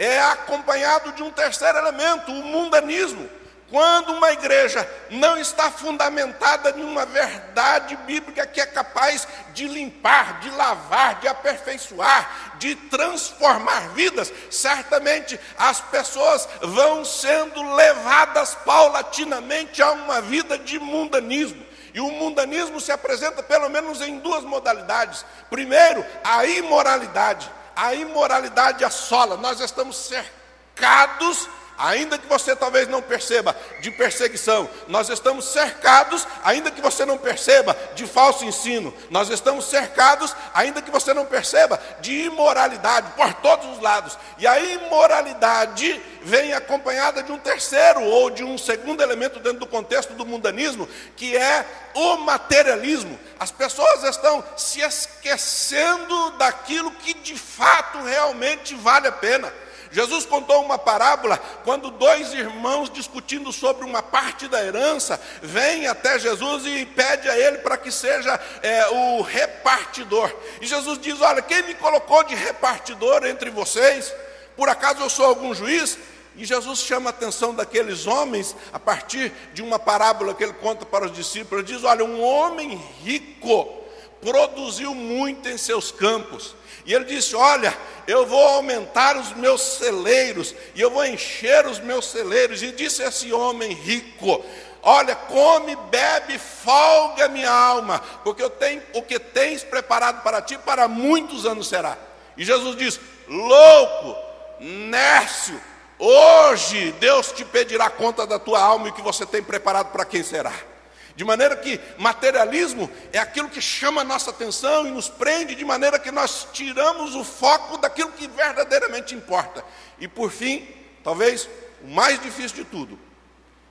é 0.00 0.18
acompanhado 0.18 1.12
de 1.12 1.22
um 1.22 1.30
terceiro 1.30 1.76
elemento, 1.76 2.32
o 2.32 2.42
mundanismo. 2.42 3.28
Quando 3.68 4.14
uma 4.14 4.32
igreja 4.32 4.88
não 5.10 5.36
está 5.36 5.70
fundamentada 5.70 6.70
em 6.70 6.82
uma 6.82 7.04
verdade 7.04 7.94
bíblica 7.98 8.46
que 8.46 8.60
é 8.60 8.66
capaz 8.66 9.28
de 9.52 9.68
limpar, 9.68 10.40
de 10.40 10.50
lavar, 10.50 11.20
de 11.20 11.28
aperfeiçoar, 11.28 12.56
de 12.58 12.74
transformar 12.74 13.90
vidas, 13.90 14.32
certamente 14.50 15.38
as 15.56 15.80
pessoas 15.82 16.48
vão 16.62 17.04
sendo 17.04 17.74
levadas 17.74 18.56
paulatinamente 18.64 19.82
a 19.82 19.92
uma 19.92 20.20
vida 20.22 20.58
de 20.58 20.78
mundanismo. 20.78 21.64
E 21.92 22.00
o 22.00 22.10
mundanismo 22.10 22.80
se 22.80 22.90
apresenta 22.90 23.42
pelo 23.42 23.68
menos 23.68 24.00
em 24.00 24.18
duas 24.18 24.42
modalidades. 24.44 25.24
Primeiro, 25.50 26.04
a 26.24 26.44
imoralidade. 26.46 27.59
A 27.74 27.94
imoralidade 27.94 28.84
assola. 28.84 29.36
Nós 29.36 29.60
estamos 29.60 29.96
cercados 29.96 31.48
ainda 31.80 32.18
que 32.18 32.26
você 32.26 32.54
talvez 32.54 32.86
não 32.86 33.00
perceba, 33.00 33.56
de 33.80 33.90
perseguição. 33.90 34.68
Nós 34.86 35.08
estamos 35.08 35.46
cercados, 35.46 36.26
ainda 36.44 36.70
que 36.70 36.82
você 36.82 37.06
não 37.06 37.16
perceba, 37.16 37.76
de 37.94 38.06
falso 38.06 38.44
ensino. 38.44 38.94
Nós 39.08 39.30
estamos 39.30 39.64
cercados, 39.64 40.36
ainda 40.52 40.82
que 40.82 40.90
você 40.90 41.14
não 41.14 41.24
perceba, 41.24 41.80
de 42.00 42.26
imoralidade 42.26 43.10
por 43.16 43.32
todos 43.34 43.66
os 43.70 43.80
lados. 43.80 44.18
E 44.38 44.46
a 44.46 44.60
imoralidade 44.60 46.00
vem 46.22 46.52
acompanhada 46.52 47.22
de 47.22 47.32
um 47.32 47.38
terceiro 47.38 48.02
ou 48.02 48.28
de 48.28 48.44
um 48.44 48.58
segundo 48.58 49.02
elemento 49.02 49.40
dentro 49.40 49.60
do 49.60 49.66
contexto 49.66 50.12
do 50.12 50.26
mundanismo, 50.26 50.86
que 51.16 51.34
é 51.34 51.64
o 51.94 52.18
materialismo. 52.18 53.18
As 53.38 53.50
pessoas 53.50 54.04
estão 54.04 54.44
se 54.54 54.80
esquecendo 54.80 56.32
daquilo 56.32 56.90
que 56.90 57.14
de 57.14 57.36
fato 57.38 58.02
realmente 58.02 58.74
vale 58.74 59.08
a 59.08 59.12
pena. 59.12 59.50
Jesus 59.92 60.24
contou 60.24 60.62
uma 60.64 60.78
parábola 60.78 61.36
quando 61.64 61.90
dois 61.90 62.32
irmãos 62.32 62.88
discutindo 62.88 63.52
sobre 63.52 63.84
uma 63.84 64.02
parte 64.02 64.46
da 64.46 64.64
herança 64.64 65.20
vêm 65.42 65.88
até 65.88 66.18
Jesus 66.18 66.64
e 66.64 66.86
pede 66.86 67.28
a 67.28 67.36
ele 67.36 67.58
para 67.58 67.76
que 67.76 67.90
seja 67.90 68.38
é, 68.62 68.88
o 68.88 69.22
repartidor. 69.22 70.32
E 70.60 70.66
Jesus 70.66 70.98
diz: 71.00 71.20
Olha, 71.20 71.42
quem 71.42 71.62
me 71.64 71.74
colocou 71.74 72.22
de 72.22 72.36
repartidor 72.36 73.26
entre 73.26 73.50
vocês? 73.50 74.14
Por 74.56 74.68
acaso 74.68 75.00
eu 75.00 75.10
sou 75.10 75.26
algum 75.26 75.52
juiz? 75.52 75.98
E 76.36 76.44
Jesus 76.44 76.78
chama 76.80 77.10
a 77.10 77.12
atenção 77.12 77.52
daqueles 77.52 78.06
homens 78.06 78.54
a 78.72 78.78
partir 78.78 79.32
de 79.52 79.60
uma 79.60 79.78
parábola 79.78 80.34
que 80.34 80.44
ele 80.44 80.52
conta 80.52 80.86
para 80.86 81.06
os 81.06 81.12
discípulos. 81.12 81.64
Ele 81.64 81.74
diz: 81.74 81.84
Olha, 81.84 82.04
um 82.04 82.22
homem 82.22 82.80
rico 83.02 83.79
produziu 84.20 84.94
muito 84.94 85.48
em 85.48 85.56
seus 85.56 85.90
campos. 85.90 86.54
E 86.84 86.94
ele 86.94 87.04
disse: 87.04 87.34
Olha, 87.36 87.76
eu 88.06 88.26
vou 88.26 88.42
aumentar 88.46 89.16
os 89.16 89.32
meus 89.34 89.60
celeiros, 89.60 90.54
e 90.74 90.80
eu 90.80 90.90
vou 90.90 91.04
encher 91.04 91.66
os 91.66 91.78
meus 91.78 92.06
celeiros. 92.06 92.62
E 92.62 92.72
disse 92.72 93.02
esse 93.02 93.32
homem 93.32 93.72
rico: 93.72 94.44
Olha, 94.82 95.14
come, 95.14 95.76
bebe, 95.90 96.38
folga 96.38 97.28
minha 97.28 97.50
alma, 97.50 98.00
porque 98.24 98.42
eu 98.42 98.50
tenho 98.50 98.82
o 98.94 99.02
que 99.02 99.18
tens 99.18 99.62
preparado 99.62 100.22
para 100.22 100.40
ti 100.40 100.56
para 100.58 100.88
muitos 100.88 101.44
anos 101.44 101.68
será. 101.68 101.96
E 102.36 102.44
Jesus 102.44 102.76
diz: 102.76 103.00
Louco, 103.28 104.16
nércio, 104.58 105.60
hoje 105.98 106.92
Deus 106.92 107.30
te 107.30 107.44
pedirá 107.44 107.90
conta 107.90 108.26
da 108.26 108.38
tua 108.38 108.60
alma 108.60 108.88
e 108.88 108.90
o 108.90 108.94
que 108.94 109.02
você 109.02 109.26
tem 109.26 109.42
preparado 109.42 109.92
para 109.92 110.04
quem 110.04 110.22
será. 110.22 110.69
De 111.16 111.24
maneira 111.24 111.56
que 111.56 111.80
materialismo 111.98 112.90
é 113.12 113.18
aquilo 113.18 113.48
que 113.48 113.60
chama 113.60 114.00
a 114.00 114.04
nossa 114.04 114.30
atenção 114.30 114.86
e 114.86 114.90
nos 114.90 115.08
prende, 115.08 115.54
de 115.54 115.64
maneira 115.64 115.98
que 115.98 116.10
nós 116.10 116.48
tiramos 116.52 117.14
o 117.14 117.24
foco 117.24 117.76
daquilo 117.78 118.12
que 118.12 118.28
verdadeiramente 118.28 119.14
importa. 119.14 119.64
E 119.98 120.08
por 120.08 120.30
fim, 120.30 120.66
talvez 121.02 121.48
o 121.82 121.88
mais 121.88 122.20
difícil 122.22 122.58
de 122.58 122.64
tudo, 122.64 122.98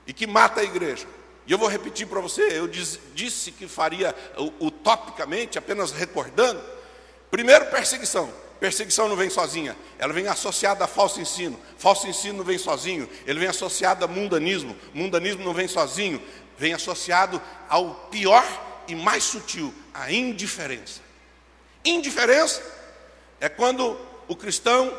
e 0.06 0.12
que 0.12 0.26
mata 0.26 0.60
a 0.60 0.64
igreja. 0.64 1.06
E 1.46 1.52
eu 1.52 1.58
vou 1.58 1.68
repetir 1.68 2.06
para 2.06 2.20
você, 2.20 2.42
eu 2.42 2.68
diz, 2.68 2.98
disse 3.14 3.50
que 3.50 3.66
faria 3.66 4.14
utopicamente, 4.60 5.58
apenas 5.58 5.90
recordando. 5.90 6.62
Primeiro, 7.30 7.66
perseguição. 7.66 8.32
Perseguição 8.60 9.08
não 9.08 9.16
vem 9.16 9.30
sozinha, 9.30 9.74
ela 9.98 10.12
vem 10.12 10.28
associada 10.28 10.84
a 10.84 10.86
falso 10.86 11.18
ensino. 11.18 11.58
Falso 11.78 12.06
ensino 12.06 12.38
não 12.38 12.44
vem 12.44 12.58
sozinho, 12.58 13.08
ele 13.26 13.40
vem 13.40 13.48
associado 13.48 14.04
a 14.04 14.08
mundanismo. 14.08 14.76
Mundanismo 14.92 15.42
não 15.42 15.54
vem 15.54 15.66
sozinho, 15.66 16.20
vem 16.60 16.74
associado 16.74 17.40
ao 17.70 17.94
pior 18.10 18.44
e 18.86 18.94
mais 18.94 19.24
sutil, 19.24 19.72
a 19.94 20.12
indiferença. 20.12 21.00
Indiferença 21.82 22.62
é 23.40 23.48
quando 23.48 23.98
o 24.28 24.36
cristão 24.36 24.94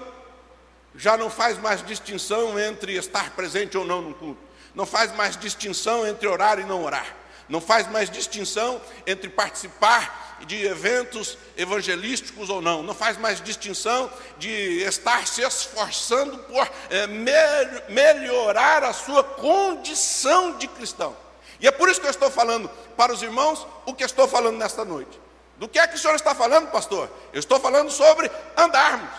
já 0.96 1.16
não 1.16 1.30
faz 1.30 1.60
mais 1.60 1.86
distinção 1.86 2.60
entre 2.60 2.96
estar 2.96 3.36
presente 3.36 3.78
ou 3.78 3.86
não 3.86 4.02
no 4.02 4.16
culto, 4.16 4.42
não 4.74 4.88
faz 4.88 5.16
mais 5.16 5.38
distinção 5.38 6.08
entre 6.08 6.28
orar 6.28 6.58
e 6.58 6.64
não 6.64 6.84
orar, 6.84 7.16
não 7.48 7.62
faz 7.62 7.88
mais 7.88 8.10
distinção 8.10 8.82
entre 9.06 9.30
participar 9.30 10.40
de 10.48 10.66
eventos 10.66 11.38
evangelísticos 11.56 12.50
ou 12.50 12.60
não, 12.60 12.82
não 12.82 12.96
faz 12.96 13.20
mais 13.20 13.40
distinção 13.40 14.12
de 14.40 14.82
estar 14.82 15.28
se 15.28 15.44
esforçando 15.44 16.40
por 16.40 16.68
é, 16.90 17.06
me 17.06 17.32
melhorar 17.88 18.84
a 18.84 18.94
sua 18.94 19.24
condição 19.24 20.58
de 20.58 20.68
cristão. 20.68 21.16
E 21.62 21.68
é 21.68 21.72
por 21.72 21.88
isso 21.88 22.02
que 22.02 22.08
eu 22.08 22.12
estou 22.12 22.32
falando 22.32 22.68
para 22.98 23.14
os 23.14 23.22
irmãos 23.22 23.68
o 23.86 23.94
que 23.94 24.04
estou 24.04 24.28
falando 24.28 24.58
nesta 24.58 24.84
noite. 24.84 25.22
Do 25.58 25.70
que 25.70 25.78
é 25.78 25.88
que 25.88 25.96
o 25.96 26.00
senhor 26.00 26.16
está 26.16 26.34
falando, 26.34 26.72
pastor? 26.72 27.08
Eu 27.32 27.40
estou 27.40 27.60
falando 27.60 27.92
sobre 27.92 28.32
andarmos. 28.58 29.12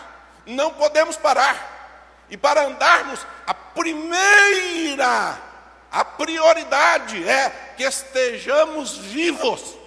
Não 0.45 0.73
podemos 0.73 1.15
parar. 1.15 2.25
E 2.29 2.35
para 2.35 2.65
andarmos, 2.65 3.25
a 3.47 3.53
primeira, 3.53 5.41
a 5.89 6.03
prioridade 6.03 7.27
é 7.27 7.73
que 7.77 7.83
estejamos 7.83 8.97
vivos. 8.97 9.77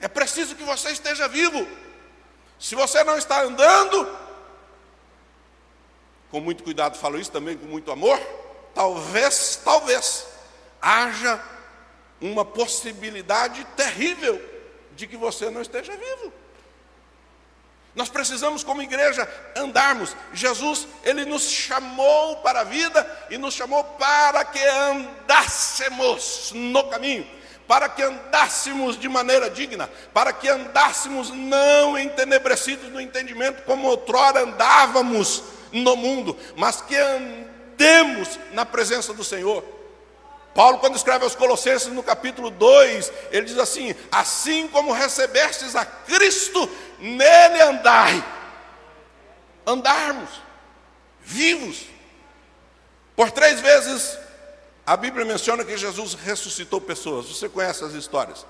É 0.00 0.08
preciso 0.08 0.56
que 0.56 0.64
você 0.64 0.90
esteja 0.90 1.28
vivo. 1.28 1.68
Se 2.58 2.74
você 2.74 3.04
não 3.04 3.16
está 3.16 3.42
andando, 3.42 4.18
com 6.32 6.40
muito 6.40 6.64
cuidado 6.64 6.98
falo 6.98 7.16
isso 7.16 7.30
também 7.30 7.56
com 7.56 7.66
muito 7.66 7.92
amor, 7.92 8.18
talvez, 8.74 9.60
talvez 9.64 10.26
haja 10.80 11.40
uma 12.20 12.44
possibilidade 12.44 13.64
terrível 13.76 14.40
de 14.96 15.06
que 15.06 15.16
você 15.16 15.50
não 15.50 15.62
esteja 15.62 15.96
vivo. 15.96 16.32
Nós 17.94 18.08
precisamos, 18.08 18.62
como 18.62 18.82
igreja, 18.82 19.28
andarmos. 19.56 20.14
Jesus, 20.32 20.86
ele 21.02 21.24
nos 21.24 21.42
chamou 21.50 22.36
para 22.36 22.60
a 22.60 22.64
vida 22.64 23.26
e 23.30 23.38
nos 23.38 23.54
chamou 23.54 23.82
para 23.82 24.44
que 24.44 24.62
andássemos 24.62 26.52
no 26.54 26.84
caminho, 26.88 27.26
para 27.66 27.88
que 27.88 28.02
andássemos 28.02 28.98
de 28.98 29.08
maneira 29.08 29.50
digna, 29.50 29.90
para 30.12 30.32
que 30.32 30.48
andássemos 30.48 31.30
não 31.30 31.98
entenebrecidos 31.98 32.90
no 32.90 33.00
entendimento 33.00 33.64
como 33.64 33.88
outrora 33.88 34.42
andávamos 34.42 35.42
no 35.72 35.96
mundo, 35.96 36.36
mas 36.56 36.80
que 36.80 36.96
andemos 36.96 38.38
na 38.52 38.64
presença 38.64 39.12
do 39.12 39.24
Senhor 39.24 39.77
Paulo, 40.58 40.80
quando 40.80 40.96
escreve 40.96 41.22
aos 41.22 41.36
Colossenses 41.36 41.86
no 41.92 42.02
capítulo 42.02 42.50
2, 42.50 43.12
ele 43.30 43.46
diz 43.46 43.56
assim: 43.58 43.94
Assim 44.10 44.66
como 44.66 44.90
recebestes 44.90 45.76
a 45.76 45.86
Cristo, 45.86 46.68
nele 46.98 47.62
andai. 47.62 48.24
Andarmos, 49.64 50.28
vivos. 51.20 51.86
Por 53.14 53.30
três 53.30 53.60
vezes 53.60 54.18
a 54.84 54.96
Bíblia 54.96 55.24
menciona 55.24 55.64
que 55.64 55.76
Jesus 55.76 56.14
ressuscitou 56.14 56.80
pessoas. 56.80 57.26
Você 57.26 57.48
conhece 57.48 57.84
as 57.84 57.92
histórias? 57.92 58.44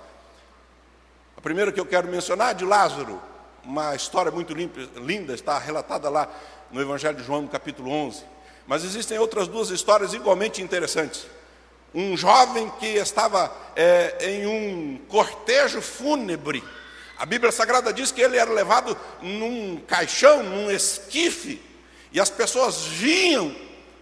A 1.36 1.42
primeira 1.42 1.70
que 1.70 1.78
eu 1.78 1.84
quero 1.84 2.08
mencionar 2.08 2.52
é 2.52 2.54
de 2.54 2.64
Lázaro, 2.64 3.20
uma 3.62 3.94
história 3.94 4.32
muito 4.32 4.54
linda, 4.54 5.34
está 5.34 5.58
relatada 5.58 6.08
lá 6.08 6.26
no 6.70 6.80
Evangelho 6.80 7.18
de 7.18 7.24
João, 7.24 7.42
no 7.42 7.48
capítulo 7.48 7.90
11. 7.90 8.24
Mas 8.66 8.82
existem 8.82 9.18
outras 9.18 9.46
duas 9.46 9.68
histórias 9.68 10.14
igualmente 10.14 10.62
interessantes. 10.62 11.26
Um 11.94 12.16
jovem 12.16 12.70
que 12.78 12.86
estava 12.86 13.50
é, 13.74 14.16
em 14.20 14.46
um 14.46 15.00
cortejo 15.08 15.80
fúnebre. 15.80 16.62
A 17.18 17.26
Bíblia 17.26 17.50
Sagrada 17.50 17.92
diz 17.92 18.12
que 18.12 18.20
ele 18.20 18.36
era 18.36 18.50
levado 18.50 18.96
num 19.20 19.80
caixão, 19.86 20.42
num 20.42 20.70
esquife, 20.70 21.60
e 22.12 22.20
as 22.20 22.30
pessoas 22.30 22.84
vinham 22.84 23.54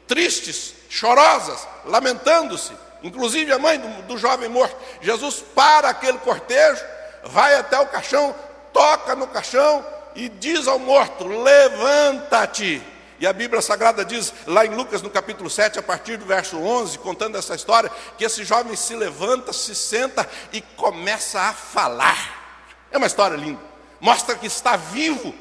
tristes, 0.07 0.75
chorosas, 0.89 1.67
lamentando-se. 1.85 2.73
Inclusive 3.03 3.53
a 3.53 3.59
mãe 3.59 3.79
do, 3.79 4.03
do 4.03 4.19
jovem 4.19 4.49
morto. 4.49 4.77
Jesus 5.01 5.45
para 5.55 5.89
aquele 5.89 6.19
cortejo, 6.19 6.83
vai 7.25 7.55
até 7.55 7.79
o 7.79 7.87
caixão, 7.87 8.35
toca 8.73 9.15
no 9.15 9.27
caixão 9.27 9.85
e 10.15 10.29
diz 10.29 10.67
ao 10.67 10.79
morto: 10.79 11.27
Levanta-te. 11.27 12.83
E 13.19 13.27
a 13.27 13.33
Bíblia 13.33 13.63
Sagrada 13.63 14.05
diz, 14.05 14.33
lá 14.47 14.67
em 14.67 14.75
Lucas, 14.75 15.01
no 15.01 15.09
capítulo 15.09 15.49
7, 15.49 15.79
a 15.79 15.83
partir 15.83 16.19
do 16.19 16.27
verso 16.27 16.59
11, 16.59 16.99
contando 16.99 17.39
essa 17.39 17.55
história, 17.55 17.91
que 18.19 18.25
esse 18.25 18.45
jovem 18.45 18.77
se 18.77 18.95
levanta, 18.95 19.53
se 19.53 19.75
senta 19.75 20.29
e 20.53 20.61
começa 20.61 21.41
a 21.41 21.53
falar. 21.53 22.77
É 22.91 22.99
uma 22.99 23.07
história 23.07 23.37
linda. 23.37 23.61
Mostra 24.01 24.35
que 24.35 24.47
está 24.47 24.77
vivo. 24.77 25.35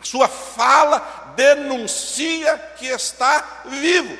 A 0.00 0.04
sua 0.04 0.28
fala 0.28 1.32
denuncia 1.36 2.58
que 2.76 2.86
está 2.86 3.62
vivo. 3.66 4.18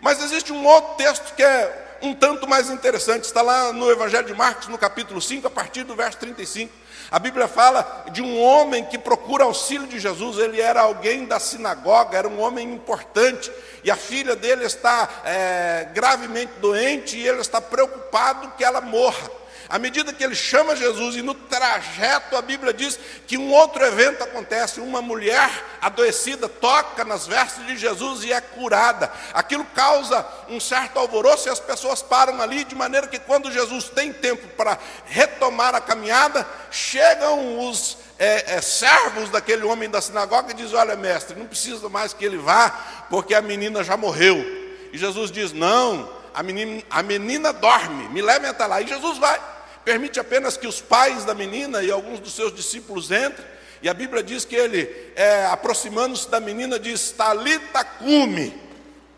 Mas 0.00 0.22
existe 0.22 0.52
um 0.52 0.66
outro 0.66 0.94
texto 0.96 1.34
que 1.34 1.42
é 1.42 1.89
um 2.02 2.14
tanto 2.14 2.48
mais 2.48 2.70
interessante. 2.70 3.24
Está 3.24 3.42
lá 3.42 3.72
no 3.72 3.90
Evangelho 3.90 4.26
de 4.26 4.34
Marcos, 4.34 4.68
no 4.68 4.78
capítulo 4.78 5.20
5, 5.20 5.46
a 5.46 5.50
partir 5.50 5.82
do 5.84 5.94
verso 5.94 6.18
35. 6.18 6.72
A 7.10 7.18
Bíblia 7.18 7.48
fala 7.48 8.06
de 8.12 8.22
um 8.22 8.40
homem 8.40 8.84
que 8.84 8.96
procura 8.96 9.44
auxílio 9.44 9.86
de 9.86 9.98
Jesus. 9.98 10.38
Ele 10.38 10.60
era 10.60 10.82
alguém 10.82 11.26
da 11.26 11.40
sinagoga, 11.40 12.16
era 12.16 12.28
um 12.28 12.40
homem 12.40 12.72
importante. 12.72 13.50
E 13.82 13.90
a 13.90 13.96
filha 13.96 14.36
dele 14.36 14.64
está 14.64 15.08
é, 15.24 15.88
gravemente 15.92 16.52
doente 16.60 17.16
e 17.16 17.26
ele 17.26 17.40
está 17.40 17.60
preocupado 17.60 18.52
que 18.56 18.64
ela 18.64 18.80
morra. 18.80 19.39
À 19.70 19.78
medida 19.78 20.12
que 20.12 20.24
ele 20.24 20.34
chama 20.34 20.74
Jesus 20.74 21.14
e 21.14 21.22
no 21.22 21.32
trajeto 21.32 22.36
a 22.36 22.42
Bíblia 22.42 22.74
diz 22.74 22.98
que 23.24 23.38
um 23.38 23.52
outro 23.52 23.84
evento 23.84 24.24
acontece, 24.24 24.80
uma 24.80 25.00
mulher 25.00 25.48
adoecida 25.80 26.48
toca 26.48 27.04
nas 27.04 27.24
vestes 27.28 27.64
de 27.64 27.76
Jesus 27.76 28.24
e 28.24 28.32
é 28.32 28.40
curada. 28.40 29.12
Aquilo 29.32 29.64
causa 29.66 30.26
um 30.48 30.58
certo 30.58 30.98
alvoroço 30.98 31.46
e 31.46 31.52
as 31.52 31.60
pessoas 31.60 32.02
param 32.02 32.42
ali 32.42 32.64
de 32.64 32.74
maneira 32.74 33.06
que 33.06 33.20
quando 33.20 33.52
Jesus 33.52 33.84
tem 33.84 34.12
tempo 34.12 34.44
para 34.56 34.76
retomar 35.06 35.72
a 35.72 35.80
caminhada, 35.80 36.44
chegam 36.72 37.68
os 37.68 37.96
é, 38.18 38.56
é, 38.56 38.60
servos 38.60 39.30
daquele 39.30 39.64
homem 39.64 39.88
da 39.88 40.00
sinagoga 40.00 40.50
e 40.50 40.54
dizem: 40.54 40.76
Olha, 40.76 40.96
mestre, 40.96 41.38
não 41.38 41.46
precisa 41.46 41.88
mais 41.88 42.12
que 42.12 42.24
ele 42.24 42.38
vá, 42.38 42.70
porque 43.08 43.36
a 43.36 43.40
menina 43.40 43.84
já 43.84 43.96
morreu. 43.96 44.36
E 44.92 44.98
Jesus 44.98 45.30
diz: 45.30 45.52
Não, 45.52 46.10
a 46.34 46.42
menina, 46.42 46.82
a 46.90 47.04
menina 47.04 47.52
dorme, 47.52 48.08
me 48.08 48.20
levem 48.20 48.50
até 48.50 48.66
lá. 48.66 48.80
E 48.80 48.88
Jesus 48.88 49.16
vai 49.16 49.40
permite 49.84 50.20
apenas 50.20 50.56
que 50.56 50.66
os 50.66 50.80
pais 50.80 51.24
da 51.24 51.34
menina 51.34 51.82
e 51.82 51.90
alguns 51.90 52.20
dos 52.20 52.34
seus 52.34 52.54
discípulos 52.54 53.10
entrem, 53.10 53.46
e 53.82 53.88
a 53.88 53.94
Bíblia 53.94 54.22
diz 54.22 54.44
que 54.44 54.54
ele, 54.54 55.12
é, 55.16 55.46
aproximando-se 55.46 56.28
da 56.28 56.38
menina, 56.38 56.78
diz: 56.78 57.12
Talita 57.12 57.82
cume, 57.82 58.54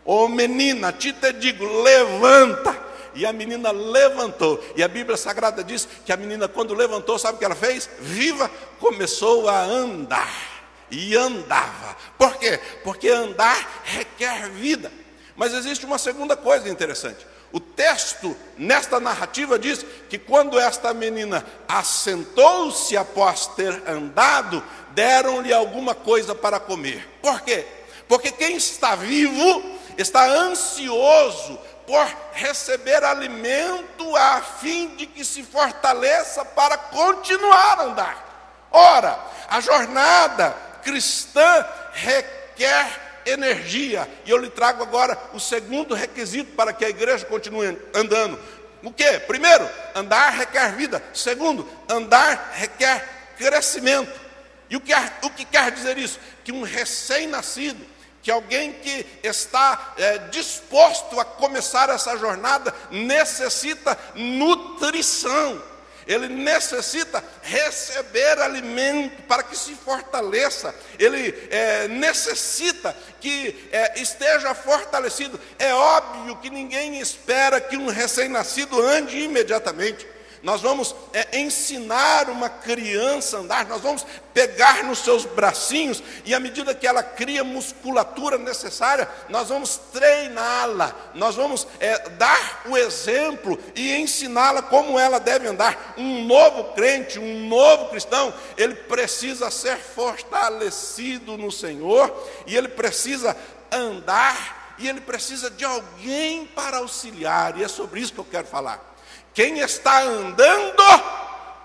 ô 0.05 0.27
menina, 0.27 0.91
te 0.91 1.11
te 1.11 1.33
digo, 1.33 1.65
levanta. 1.81 2.93
E 3.15 3.27
a 3.27 3.33
menina 3.33 3.69
levantou, 3.69 4.63
e 4.75 4.81
a 4.81 4.87
Bíblia 4.87 5.15
Sagrada 5.15 5.63
diz 5.63 5.87
que 6.03 6.11
a 6.11 6.17
menina, 6.17 6.47
quando 6.47 6.73
levantou, 6.73 7.19
sabe 7.19 7.35
o 7.35 7.39
que 7.39 7.45
ela 7.45 7.53
fez? 7.53 7.87
Viva, 7.99 8.49
começou 8.79 9.47
a 9.47 9.61
andar, 9.61 10.63
e 10.89 11.15
andava. 11.15 11.95
Por 12.17 12.35
quê? 12.37 12.59
Porque 12.83 13.09
andar 13.09 13.83
requer 13.83 14.49
vida. 14.49 14.91
Mas 15.35 15.53
existe 15.53 15.85
uma 15.85 15.99
segunda 15.99 16.35
coisa 16.35 16.67
interessante. 16.67 17.23
O 17.53 17.59
texto, 17.59 18.35
nesta 18.57 18.99
narrativa, 18.99 19.59
diz 19.59 19.85
que 20.09 20.17
quando 20.17 20.59
esta 20.59 20.91
menina 20.91 21.45
assentou-se 21.67 22.97
após 22.97 23.45
ter 23.45 23.87
andado, 23.87 24.63
deram-lhe 24.89 25.53
alguma 25.53 25.93
coisa 25.93 26.33
para 26.33 26.59
comer. 26.59 27.07
Por 27.21 27.41
quê? 27.41 27.63
Porque 28.07 28.31
quem 28.31 28.55
está 28.55 28.95
vivo 28.95 29.63
está 29.95 30.25
ansioso 30.25 31.59
por 31.85 32.03
receber 32.33 33.03
alimento 33.03 34.15
a 34.15 34.41
fim 34.41 34.95
de 34.95 35.05
que 35.05 35.23
se 35.23 35.43
fortaleça 35.43 36.43
para 36.43 36.75
continuar 36.75 37.79
a 37.79 37.83
andar. 37.83 38.67
Ora, 38.71 39.19
a 39.47 39.61
jornada 39.61 40.55
cristã 40.83 41.65
requer 41.91 43.12
energia. 43.25 44.09
E 44.25 44.31
eu 44.31 44.37
lhe 44.37 44.49
trago 44.49 44.83
agora 44.83 45.17
o 45.33 45.39
segundo 45.39 45.93
requisito 45.93 46.51
para 46.53 46.73
que 46.73 46.85
a 46.85 46.89
igreja 46.89 47.25
continue 47.25 47.77
andando. 47.93 48.39
O 48.83 48.91
que? 48.91 49.19
Primeiro, 49.21 49.67
andar 49.95 50.29
requer 50.31 50.75
vida. 50.75 51.01
Segundo, 51.13 51.67
andar 51.89 52.51
requer 52.53 53.33
crescimento. 53.37 54.21
E 54.69 54.75
o 54.75 54.81
que, 54.81 54.93
o 55.21 55.29
que 55.29 55.45
quer 55.45 55.71
dizer 55.71 55.97
isso? 55.97 56.19
Que 56.43 56.51
um 56.51 56.63
recém-nascido, 56.63 57.85
que 58.21 58.31
alguém 58.31 58.73
que 58.73 59.05
está 59.23 59.93
é, 59.97 60.17
disposto 60.29 61.19
a 61.19 61.25
começar 61.25 61.89
essa 61.89 62.17
jornada, 62.17 62.73
necessita 62.91 63.97
nutrição 64.15 65.61
ele 66.07 66.27
necessita 66.27 67.23
receber 67.41 68.39
alimento 68.39 69.21
para 69.23 69.43
que 69.43 69.57
se 69.57 69.73
fortaleça, 69.75 70.73
ele 70.99 71.33
é, 71.49 71.87
necessita 71.87 72.95
que 73.19 73.69
é, 73.71 73.99
esteja 73.99 74.53
fortalecido. 74.53 75.39
É 75.57 75.73
óbvio 75.73 76.37
que 76.37 76.49
ninguém 76.49 76.99
espera 76.99 77.61
que 77.61 77.77
um 77.77 77.87
recém-nascido 77.87 78.81
ande 78.81 79.17
imediatamente. 79.17 80.07
Nós 80.43 80.59
vamos 80.59 80.93
é, 81.13 81.39
ensinar 81.39 82.29
uma 82.29 82.49
criança 82.49 83.37
a 83.37 83.39
andar, 83.39 83.65
nós 83.65 83.81
vamos 83.81 84.05
pegar 84.33 84.83
nos 84.83 84.99
seus 84.99 85.25
bracinhos 85.25 86.03
e 86.25 86.33
à 86.35 86.39
medida 86.39 86.75
que 86.75 86.85
ela 86.85 87.01
cria 87.01 87.45
musculatura 87.45 88.37
necessária, 88.37 89.07
nós 89.29 89.47
vamos 89.47 89.77
treiná-la, 89.93 90.93
nós 91.13 91.35
vamos 91.35 91.65
é, 91.79 92.09
dar 92.09 92.63
o 92.65 92.75
exemplo 92.75 93.57
e 93.73 93.95
ensiná-la 93.95 94.61
como 94.61 94.99
ela 94.99 95.17
deve 95.17 95.47
andar. 95.47 95.95
Um 95.97 96.25
novo 96.25 96.73
crente, 96.73 97.17
um 97.17 97.47
novo 97.47 97.87
cristão, 97.87 98.33
ele 98.57 98.75
precisa 98.75 99.49
ser 99.49 99.77
fortalecido 99.77 101.37
no 101.37 101.53
Senhor 101.53 102.13
e 102.45 102.53
ele 102.53 102.67
precisa 102.67 103.33
andar 103.71 104.75
e 104.77 104.89
ele 104.89 104.99
precisa 104.99 105.49
de 105.49 105.63
alguém 105.63 106.45
para 106.47 106.79
auxiliar, 106.79 107.57
e 107.57 107.63
é 107.63 107.67
sobre 107.69 108.01
isso 108.01 108.11
que 108.11 108.19
eu 108.19 108.25
quero 108.25 108.47
falar. 108.47 108.92
Quem 109.33 109.59
está 109.59 110.01
andando, 110.01 110.83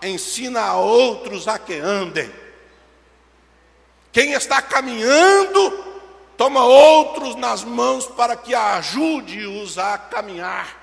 ensina 0.03 0.63
a 0.63 0.77
outros 0.77 1.47
a 1.47 1.59
que 1.59 1.75
andem. 1.75 2.33
Quem 4.11 4.33
está 4.33 4.63
caminhando, 4.63 5.85
toma 6.37 6.65
outros 6.65 7.37
nas 7.37 7.63
mãos 7.63 8.07
para 8.07 8.37
que 8.37 8.55
ajude-os 8.55 9.77
a 9.77 9.99
caminhar. 9.99 10.77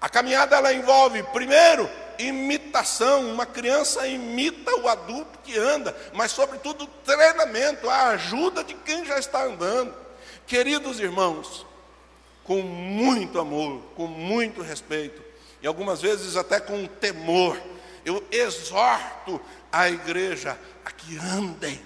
A 0.00 0.08
caminhada 0.08 0.56
ela 0.56 0.72
envolve, 0.72 1.22
primeiro, 1.24 1.88
imitação. 2.18 3.32
Uma 3.32 3.46
criança 3.46 4.06
imita 4.06 4.74
o 4.76 4.88
adulto 4.88 5.38
que 5.44 5.58
anda, 5.58 5.96
mas, 6.12 6.32
sobretudo, 6.32 6.86
treinamento, 7.04 7.88
a 7.88 8.08
ajuda 8.08 8.62
de 8.64 8.74
quem 8.74 9.04
já 9.04 9.18
está 9.18 9.44
andando. 9.44 9.94
Queridos 10.46 11.00
irmãos, 11.00 11.66
com 12.44 12.62
muito 12.62 13.38
amor, 13.38 13.80
com 13.96 14.06
muito 14.06 14.62
respeito 14.62 15.22
e 15.62 15.66
algumas 15.66 16.02
vezes 16.02 16.36
até 16.36 16.58
com 16.58 16.86
temor. 16.86 17.56
Eu 18.04 18.22
exorto 18.30 19.40
a 19.70 19.88
igreja 19.88 20.58
a 20.84 20.90
que 20.90 21.16
andem. 21.16 21.80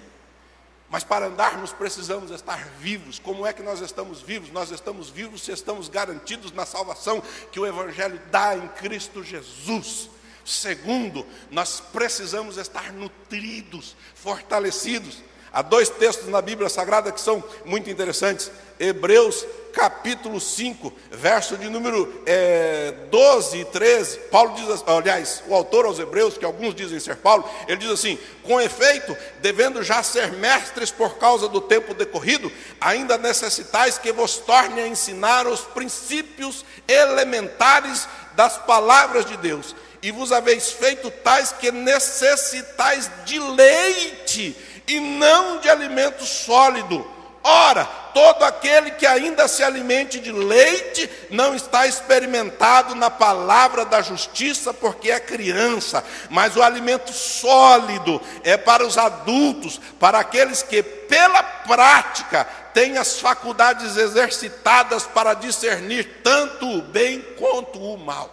Mas 0.89 1.03
para 1.03 1.27
andarmos 1.27 1.71
precisamos 1.71 2.31
estar 2.31 2.65
vivos. 2.79 3.19
Como 3.19 3.45
é 3.45 3.53
que 3.53 3.61
nós 3.61 3.81
estamos 3.81 4.21
vivos? 4.21 4.51
Nós 4.51 4.71
estamos 4.71 5.09
vivos 5.09 5.43
se 5.43 5.51
estamos 5.51 5.89
garantidos 5.89 6.51
na 6.53 6.65
salvação 6.65 7.21
que 7.51 7.59
o 7.59 7.65
Evangelho 7.65 8.19
dá 8.31 8.55
em 8.55 8.67
Cristo 8.69 9.23
Jesus. 9.23 10.09
Segundo, 10.43 11.25
nós 11.51 11.81
precisamos 11.91 12.57
estar 12.57 12.93
nutridos, 12.93 13.95
fortalecidos. 14.15 15.21
Há 15.51 15.61
dois 15.61 15.89
textos 15.89 16.29
na 16.29 16.41
Bíblia 16.41 16.69
Sagrada 16.69 17.11
que 17.11 17.19
são 17.19 17.43
muito 17.65 17.89
interessantes. 17.89 18.49
Hebreus 18.79 19.45
capítulo 19.77 20.41
5, 20.41 20.91
verso 21.11 21.55
de 21.55 21.69
número 21.69 22.23
é, 22.25 22.95
12 23.11 23.59
e 23.59 23.65
13, 23.65 24.17
Paulo 24.31 24.55
diz, 24.55 24.83
aliás, 24.87 25.43
o 25.47 25.53
autor 25.53 25.85
aos 25.85 25.99
Hebreus, 25.99 26.35
que 26.35 26.43
alguns 26.43 26.73
dizem 26.73 26.99
ser 26.99 27.17
Paulo, 27.17 27.47
ele 27.67 27.77
diz 27.77 27.91
assim: 27.91 28.17
com 28.41 28.59
efeito, 28.59 29.15
devendo 29.39 29.83
já 29.83 30.01
ser 30.01 30.31
mestres 30.33 30.89
por 30.89 31.19
causa 31.19 31.47
do 31.47 31.61
tempo 31.61 31.93
decorrido, 31.93 32.51
ainda 32.81 33.19
necessitais 33.19 33.99
que 33.99 34.11
vos 34.11 34.37
torne 34.37 34.81
a 34.81 34.87
ensinar 34.87 35.45
os 35.45 35.61
princípios 35.61 36.65
elementares 36.87 38.07
das 38.33 38.57
palavras 38.57 39.25
de 39.25 39.37
Deus, 39.37 39.75
e 40.01 40.09
vos 40.09 40.31
haveis 40.31 40.71
feito 40.71 41.11
tais 41.11 41.51
que 41.51 41.71
necessitais 41.71 43.11
de 43.25 43.37
leite 43.37 44.57
e 44.87 44.99
não 44.99 45.59
de 45.59 45.69
alimento 45.69 46.25
sólido 46.25 47.16
Ora, 47.49 47.85
todo 48.13 48.43
aquele 48.43 48.91
que 48.91 49.07
ainda 49.07 49.47
se 49.47 49.63
alimente 49.63 50.19
de 50.19 50.33
leite 50.33 51.09
não 51.29 51.55
está 51.55 51.87
experimentado 51.87 52.93
na 52.93 53.09
palavra 53.09 53.85
da 53.85 54.01
justiça, 54.01 54.73
porque 54.73 55.09
é 55.09 55.17
criança, 55.17 56.03
mas 56.29 56.57
o 56.57 56.61
alimento 56.61 57.13
sólido 57.13 58.21
é 58.43 58.57
para 58.57 58.85
os 58.85 58.97
adultos, 58.97 59.79
para 59.97 60.19
aqueles 60.19 60.61
que, 60.61 60.83
pela 60.83 61.41
prática, 61.41 62.45
têm 62.73 62.97
as 62.97 63.17
faculdades 63.21 63.95
exercitadas 63.95 65.03
para 65.03 65.33
discernir 65.33 66.19
tanto 66.21 66.67
o 66.67 66.81
bem 66.81 67.21
quanto 67.39 67.79
o 67.79 67.97
mal. 67.97 68.29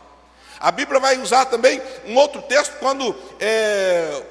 A 0.58 0.72
Bíblia 0.72 0.98
vai 0.98 1.18
usar 1.18 1.44
também 1.44 1.80
um 2.04 2.16
outro 2.16 2.42
texto 2.42 2.78
quando 2.80 3.14
é, 3.38 4.22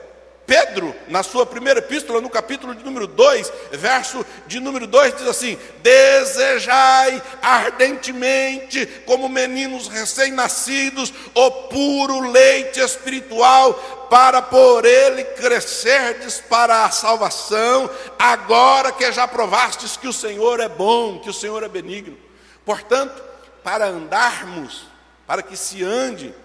Pedro, 0.46 0.94
na 1.08 1.24
sua 1.24 1.46
primeira 1.46 1.80
epístola, 1.80 2.20
no 2.20 2.30
capítulo 2.30 2.76
de 2.76 2.84
número 2.84 3.08
2, 3.08 3.52
verso 3.72 4.26
de 4.46 4.60
número 4.60 4.86
2, 4.86 5.16
diz 5.16 5.28
assim: 5.28 5.58
Desejai 5.82 7.22
ardentemente, 7.42 8.86
como 9.06 9.30
meninos 9.30 9.88
recém-nascidos, 9.88 11.14
o 11.34 11.52
puro 11.70 12.30
leite 12.30 12.82
espiritual, 12.82 13.74
para 14.10 14.42
por 14.42 14.86
ele 14.86 15.24
crescerdes 15.24 16.42
para 16.42 16.84
a 16.86 16.92
salvação, 16.92 17.90
agora 18.20 18.92
que 18.92 19.10
já 19.14 19.26
provastes 19.26 19.96
que 19.96 20.08
o 20.08 20.14
Senhor 20.14 20.60
é 20.60 20.68
bom, 20.68 21.20
que 21.20 21.30
o 21.30 21.34
Senhor 21.34 21.64
é 21.64 21.70
benigno. 21.70 22.18
Portanto, 22.66 23.24
para 23.64 23.86
andarmos, 23.86 24.88
para 25.26 25.42
que 25.42 25.56
se 25.56 25.84
ande, 25.84 26.36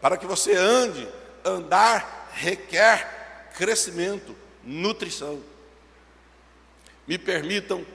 para 0.00 0.16
que 0.16 0.26
você 0.26 0.54
ande, 0.54 1.06
andar 1.44 2.30
requer 2.32 3.21
crescimento, 3.62 4.34
nutrição. 4.64 5.40
Me 7.06 7.16
permitam, 7.16 7.86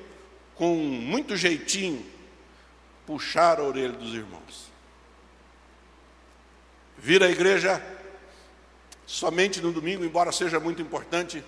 com 0.56 0.73
muito 0.75 1.36
jeitinho, 1.36 2.06
puxar 3.06 3.60
a 3.60 3.63
orelha 3.63 3.91
dos 3.91 4.13
irmãos. 4.13 4.71
Vir 6.97 7.21
à 7.21 7.30
igreja 7.30 7.86
somente 9.06 9.60
no 9.60 9.73
domingo, 9.73 10.06
embora 10.06 10.32
seja 10.32 10.58
muito 10.58 10.82
importante, 10.82 11.43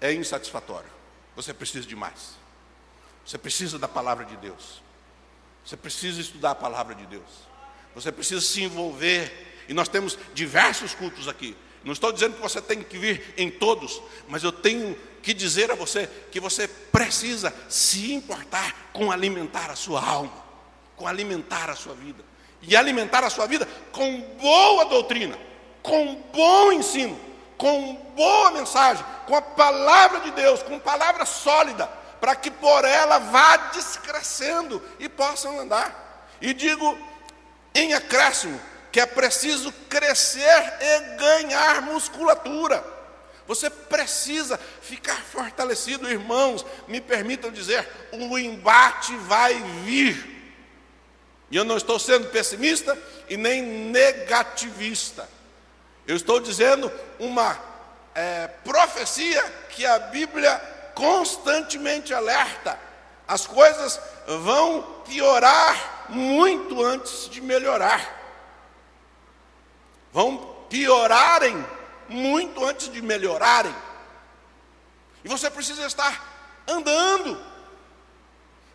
é 0.00 0.14
insatisfatório. 0.14 0.88
Você 1.34 1.52
precisa 1.52 1.86
de 1.86 1.94
mais. 1.94 2.36
Você 3.22 3.36
precisa 3.36 3.78
da 3.78 3.86
palavra 3.86 4.24
de 4.24 4.36
Deus. 4.38 4.80
Você 5.62 5.76
precisa 5.76 6.22
estudar 6.22 6.52
a 6.52 6.54
palavra 6.54 6.94
de 6.94 7.04
Deus. 7.04 7.46
Você 7.94 8.10
precisa 8.10 8.40
se 8.40 8.62
envolver. 8.62 9.64
E 9.68 9.74
nós 9.74 9.88
temos 9.88 10.18
diversos 10.32 10.94
cultos 10.94 11.28
aqui. 11.28 11.54
Não 11.86 11.92
estou 11.92 12.10
dizendo 12.10 12.34
que 12.34 12.42
você 12.42 12.60
tem 12.60 12.82
que 12.82 12.98
vir 12.98 13.32
em 13.36 13.48
todos, 13.48 14.02
mas 14.26 14.42
eu 14.42 14.50
tenho 14.50 14.98
que 15.22 15.32
dizer 15.32 15.70
a 15.70 15.76
você 15.76 16.10
que 16.32 16.40
você 16.40 16.66
precisa 16.66 17.54
se 17.68 18.12
importar 18.12 18.90
com 18.92 19.12
alimentar 19.12 19.70
a 19.70 19.76
sua 19.76 20.04
alma, 20.04 20.32
com 20.96 21.06
alimentar 21.06 21.70
a 21.70 21.76
sua 21.76 21.94
vida. 21.94 22.24
E 22.60 22.74
alimentar 22.74 23.22
a 23.22 23.30
sua 23.30 23.46
vida 23.46 23.68
com 23.92 24.20
boa 24.20 24.86
doutrina, 24.86 25.38
com 25.80 26.16
bom 26.34 26.72
ensino, 26.72 27.16
com 27.56 27.94
boa 28.16 28.50
mensagem, 28.50 29.06
com 29.24 29.36
a 29.36 29.42
palavra 29.42 30.22
de 30.22 30.32
Deus, 30.32 30.64
com 30.64 30.80
palavra 30.80 31.24
sólida, 31.24 31.86
para 32.20 32.34
que 32.34 32.50
por 32.50 32.84
ela 32.84 33.18
vá 33.20 33.56
descrescendo 33.72 34.82
e 34.98 35.08
possam 35.08 35.60
andar. 35.60 36.26
E 36.40 36.52
digo 36.52 36.98
em 37.72 37.94
acréscimo, 37.94 38.60
que 38.96 39.00
é 39.00 39.04
preciso 39.04 39.70
crescer 39.90 40.74
e 40.80 41.00
ganhar 41.18 41.82
musculatura. 41.82 42.82
Você 43.46 43.68
precisa 43.68 44.58
ficar 44.80 45.20
fortalecido, 45.22 46.10
irmãos. 46.10 46.64
Me 46.88 46.98
permitam 46.98 47.50
dizer, 47.50 47.86
o 48.10 48.38
embate 48.38 49.14
vai 49.16 49.52
vir. 49.84 50.16
E 51.50 51.56
eu 51.58 51.62
não 51.62 51.76
estou 51.76 51.98
sendo 51.98 52.28
pessimista 52.28 52.98
e 53.28 53.36
nem 53.36 53.60
negativista. 53.60 55.28
Eu 56.06 56.16
estou 56.16 56.40
dizendo 56.40 56.90
uma 57.18 57.60
é, 58.14 58.46
profecia 58.64 59.44
que 59.68 59.84
a 59.84 59.98
Bíblia 59.98 60.58
constantemente 60.94 62.14
alerta. 62.14 62.80
As 63.28 63.46
coisas 63.46 64.00
vão 64.42 65.02
piorar 65.06 66.06
muito 66.08 66.82
antes 66.82 67.28
de 67.28 67.42
melhorar 67.42 68.15
vão 70.16 70.38
piorarem 70.70 71.62
muito 72.08 72.64
antes 72.64 72.90
de 72.90 73.02
melhorarem. 73.02 73.74
E 75.22 75.28
você 75.28 75.50
precisa 75.50 75.84
estar 75.84 76.64
andando. 76.66 77.38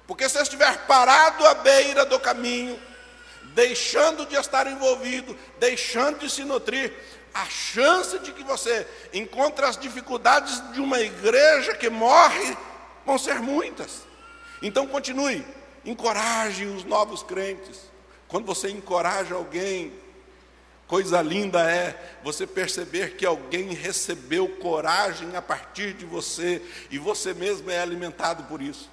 Porque 0.05 0.29
se 0.29 0.39
estiver 0.39 0.85
parado 0.85 1.43
à 1.47 1.55
beira 1.55 2.05
do 2.05 2.19
caminho, 2.19 2.79
deixando 3.55 4.23
de 4.27 4.35
estar 4.35 4.67
envolvido, 4.67 5.35
deixando 5.57 6.19
de 6.19 6.29
se 6.29 6.43
nutrir, 6.43 6.93
a 7.33 7.45
chance 7.45 8.19
de 8.19 8.31
que 8.33 8.43
você 8.43 8.85
encontre 9.11 9.65
as 9.65 9.77
dificuldades 9.77 10.61
de 10.73 10.79
uma 10.79 10.99
igreja 10.99 11.73
que 11.73 11.89
morre 11.89 12.55
vão 13.03 13.17
ser 13.17 13.39
muitas. 13.39 14.03
Então 14.61 14.85
continue, 14.85 15.43
encoraje 15.83 16.65
os 16.65 16.83
novos 16.83 17.23
crentes. 17.23 17.79
Quando 18.27 18.45
você 18.45 18.69
encoraja 18.69 19.33
alguém, 19.33 19.91
Coisa 20.91 21.21
linda 21.21 21.61
é 21.71 21.95
você 22.21 22.45
perceber 22.45 23.15
que 23.15 23.25
alguém 23.25 23.73
recebeu 23.73 24.45
coragem 24.49 25.37
a 25.37 25.41
partir 25.41 25.93
de 25.93 26.03
você 26.03 26.61
e 26.89 26.97
você 26.97 27.33
mesmo 27.33 27.71
é 27.71 27.79
alimentado 27.79 28.43
por 28.43 28.61
isso. 28.61 28.91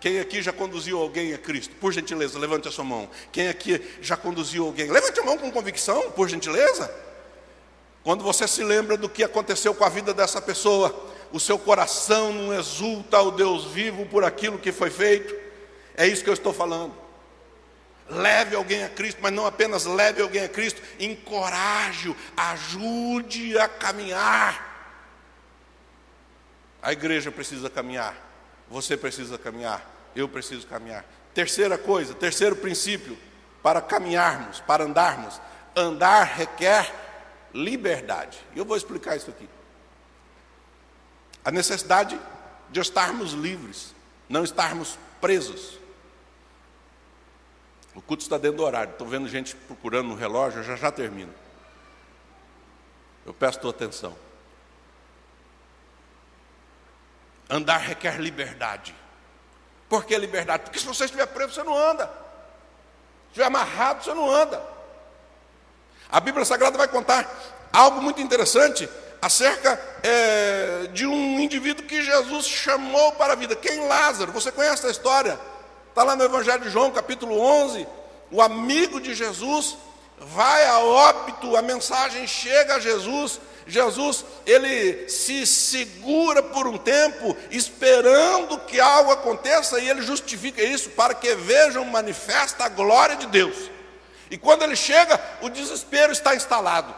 Quem 0.00 0.18
aqui 0.18 0.40
já 0.40 0.50
conduziu 0.50 0.98
alguém 0.98 1.34
a 1.34 1.38
Cristo? 1.38 1.74
Por 1.76 1.92
gentileza, 1.92 2.38
levante 2.38 2.68
a 2.68 2.70
sua 2.70 2.86
mão. 2.86 3.06
Quem 3.30 3.48
aqui 3.48 3.86
já 4.00 4.16
conduziu 4.16 4.64
alguém? 4.64 4.90
Levante 4.90 5.20
a 5.20 5.22
mão 5.22 5.36
com 5.36 5.52
convicção, 5.52 6.10
por 6.12 6.26
gentileza. 6.26 6.90
Quando 8.02 8.24
você 8.24 8.48
se 8.48 8.64
lembra 8.64 8.96
do 8.96 9.06
que 9.06 9.22
aconteceu 9.22 9.74
com 9.74 9.84
a 9.84 9.90
vida 9.90 10.14
dessa 10.14 10.40
pessoa, 10.40 11.06
o 11.30 11.38
seu 11.38 11.58
coração 11.58 12.32
não 12.32 12.58
exulta 12.58 13.18
ao 13.18 13.30
Deus 13.30 13.66
vivo 13.66 14.06
por 14.06 14.24
aquilo 14.24 14.58
que 14.58 14.72
foi 14.72 14.88
feito. 14.88 15.34
É 15.94 16.06
isso 16.06 16.24
que 16.24 16.30
eu 16.30 16.34
estou 16.34 16.54
falando 16.54 17.09
leve 18.10 18.56
alguém 18.56 18.84
a 18.84 18.88
Cristo, 18.88 19.20
mas 19.22 19.32
não 19.32 19.46
apenas 19.46 19.84
leve 19.84 20.20
alguém 20.20 20.44
a 20.44 20.48
Cristo, 20.48 20.82
encoraje-o, 20.98 22.16
ajude 22.36 23.58
a 23.58 23.68
caminhar. 23.68 24.68
A 26.82 26.92
igreja 26.92 27.30
precisa 27.30 27.70
caminhar, 27.70 28.16
você 28.68 28.96
precisa 28.96 29.38
caminhar, 29.38 29.84
eu 30.16 30.28
preciso 30.28 30.66
caminhar. 30.66 31.04
Terceira 31.32 31.78
coisa, 31.78 32.14
terceiro 32.14 32.56
princípio, 32.56 33.16
para 33.62 33.80
caminharmos, 33.80 34.60
para 34.60 34.84
andarmos, 34.84 35.40
andar 35.76 36.24
requer 36.24 36.92
liberdade. 37.54 38.38
Eu 38.56 38.64
vou 38.64 38.76
explicar 38.76 39.16
isso 39.16 39.30
aqui. 39.30 39.48
A 41.44 41.50
necessidade 41.50 42.18
de 42.70 42.80
estarmos 42.80 43.32
livres, 43.32 43.94
não 44.28 44.44
estarmos 44.44 44.98
presos. 45.20 45.79
O 47.94 48.00
culto 48.00 48.22
está 48.22 48.38
dentro 48.38 48.58
do 48.58 48.64
horário. 48.64 48.92
Estou 48.92 49.06
vendo 49.06 49.28
gente 49.28 49.54
procurando 49.54 50.08
no 50.08 50.14
relógio, 50.14 50.62
já 50.62 50.76
já 50.76 50.92
termino. 50.92 51.34
Eu 53.26 53.34
peço 53.34 53.60
tua 53.60 53.70
atenção. 53.70 54.16
Andar 57.48 57.78
requer 57.78 58.20
liberdade. 58.20 58.94
Por 59.88 60.04
que 60.04 60.16
liberdade? 60.16 60.62
Porque 60.64 60.78
se 60.78 60.86
você 60.86 61.04
estiver 61.04 61.26
preso, 61.26 61.54
você 61.54 61.62
não 61.64 61.76
anda. 61.76 62.06
Se 62.06 63.28
estiver 63.30 63.46
amarrado, 63.46 64.04
você 64.04 64.14
não 64.14 64.30
anda. 64.30 64.62
A 66.10 66.20
Bíblia 66.20 66.44
Sagrada 66.44 66.78
vai 66.78 66.88
contar 66.88 67.28
algo 67.72 68.00
muito 68.00 68.20
interessante 68.20 68.88
acerca 69.20 69.80
é, 70.02 70.88
de 70.92 71.06
um 71.06 71.40
indivíduo 71.40 71.86
que 71.86 72.02
Jesus 72.02 72.46
chamou 72.46 73.12
para 73.12 73.32
a 73.32 73.36
vida. 73.36 73.54
Quem? 73.54 73.86
Lázaro. 73.86 74.32
Você 74.32 74.50
conhece 74.50 74.86
a 74.86 74.90
história? 74.90 75.38
Está 75.90 76.04
lá 76.04 76.14
no 76.14 76.22
Evangelho 76.22 76.62
de 76.62 76.70
João, 76.70 76.92
capítulo 76.92 77.38
11. 77.38 77.86
O 78.30 78.40
amigo 78.40 79.00
de 79.00 79.12
Jesus 79.12 79.76
vai 80.18 80.64
a 80.66 80.78
óbito, 80.78 81.56
a 81.56 81.62
mensagem 81.62 82.28
chega 82.28 82.76
a 82.76 82.80
Jesus. 82.80 83.40
Jesus, 83.66 84.24
ele 84.46 85.08
se 85.08 85.44
segura 85.44 86.44
por 86.44 86.66
um 86.68 86.78
tempo, 86.78 87.36
esperando 87.50 88.58
que 88.60 88.80
algo 88.80 89.10
aconteça, 89.10 89.80
e 89.80 89.88
ele 89.88 90.02
justifica 90.02 90.62
isso 90.62 90.90
para 90.90 91.12
que 91.12 91.34
vejam 91.34 91.84
manifesta 91.84 92.64
a 92.64 92.68
glória 92.68 93.16
de 93.16 93.26
Deus. 93.26 93.56
E 94.30 94.38
quando 94.38 94.62
ele 94.62 94.76
chega, 94.76 95.20
o 95.42 95.48
desespero 95.48 96.12
está 96.12 96.36
instalado. 96.36 96.94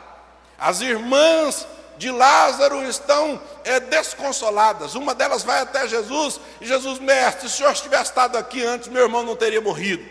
As 0.58 0.82
irmãs 0.82 1.66
de 1.98 2.10
Lázaro 2.10 2.82
estão 2.84 3.40
é, 3.64 3.80
desconsoladas. 3.80 4.94
Uma 4.94 5.14
delas 5.14 5.42
vai 5.42 5.60
até 5.60 5.86
Jesus 5.86 6.40
e 6.60 6.66
Jesus, 6.66 6.98
mestre, 6.98 7.48
se 7.48 7.54
o 7.54 7.58
senhor 7.58 7.74
tivesse 7.74 8.04
estado 8.04 8.36
aqui 8.36 8.62
antes, 8.64 8.88
meu 8.88 9.02
irmão 9.02 9.22
não 9.22 9.36
teria 9.36 9.60
morrido. 9.60 10.04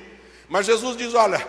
Mas 0.47 0.65
Jesus 0.65 0.97
diz: 0.97 1.13
Olha, 1.13 1.45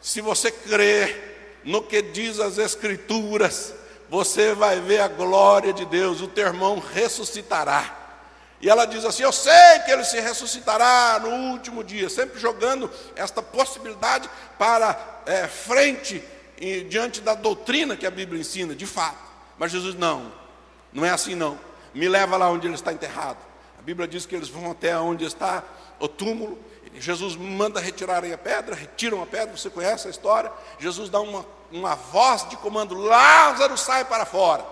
se 0.00 0.20
você 0.20 0.50
crer 0.50 1.60
no 1.64 1.82
que 1.82 2.00
diz 2.00 2.38
as 2.40 2.58
Escrituras, 2.58 3.74
você 4.08 4.54
vai 4.54 4.80
ver 4.80 5.00
a 5.00 5.08
glória 5.08 5.72
de 5.72 5.84
Deus, 5.84 6.20
o 6.20 6.28
teu 6.28 6.46
irmão 6.46 6.78
ressuscitará. 6.78 7.96
E 8.60 8.68
ela 8.68 8.86
diz 8.86 9.04
assim: 9.04 9.22
Eu 9.22 9.32
sei 9.32 9.78
que 9.84 9.90
ele 9.90 10.04
se 10.04 10.20
ressuscitará 10.20 11.20
no 11.20 11.30
último 11.52 11.84
dia, 11.84 12.08
sempre 12.08 12.40
jogando 12.40 12.90
esta 13.14 13.42
possibilidade 13.42 14.28
para 14.58 15.22
é, 15.26 15.46
frente 15.46 16.22
e, 16.60 16.82
diante 16.82 17.20
da 17.20 17.34
doutrina 17.34 17.96
que 17.96 18.06
a 18.06 18.10
Bíblia 18.10 18.40
ensina, 18.40 18.74
de 18.74 18.86
fato. 18.86 19.27
Mas 19.58 19.72
Jesus, 19.72 19.94
não, 19.94 20.32
não 20.92 21.04
é 21.04 21.10
assim 21.10 21.34
não. 21.34 21.58
Me 21.92 22.08
leva 22.08 22.36
lá 22.36 22.48
onde 22.48 22.66
ele 22.66 22.74
está 22.74 22.92
enterrado. 22.92 23.38
A 23.78 23.82
Bíblia 23.82 24.06
diz 24.06 24.24
que 24.24 24.34
eles 24.34 24.48
vão 24.48 24.70
até 24.70 24.96
onde 24.98 25.24
está 25.24 25.64
o 25.98 26.06
túmulo. 26.06 26.58
Jesus 26.94 27.36
manda 27.36 27.80
retirarem 27.80 28.32
a 28.32 28.38
pedra, 28.38 28.74
retiram 28.74 29.22
a 29.22 29.26
pedra, 29.26 29.56
você 29.56 29.70
conhece 29.70 30.06
a 30.06 30.10
história. 30.10 30.50
Jesus 30.78 31.08
dá 31.08 31.20
uma, 31.20 31.44
uma 31.70 31.94
voz 31.94 32.48
de 32.48 32.56
comando: 32.56 32.94
Lázaro 32.94 33.76
sai 33.76 34.04
para 34.04 34.24
fora. 34.24 34.64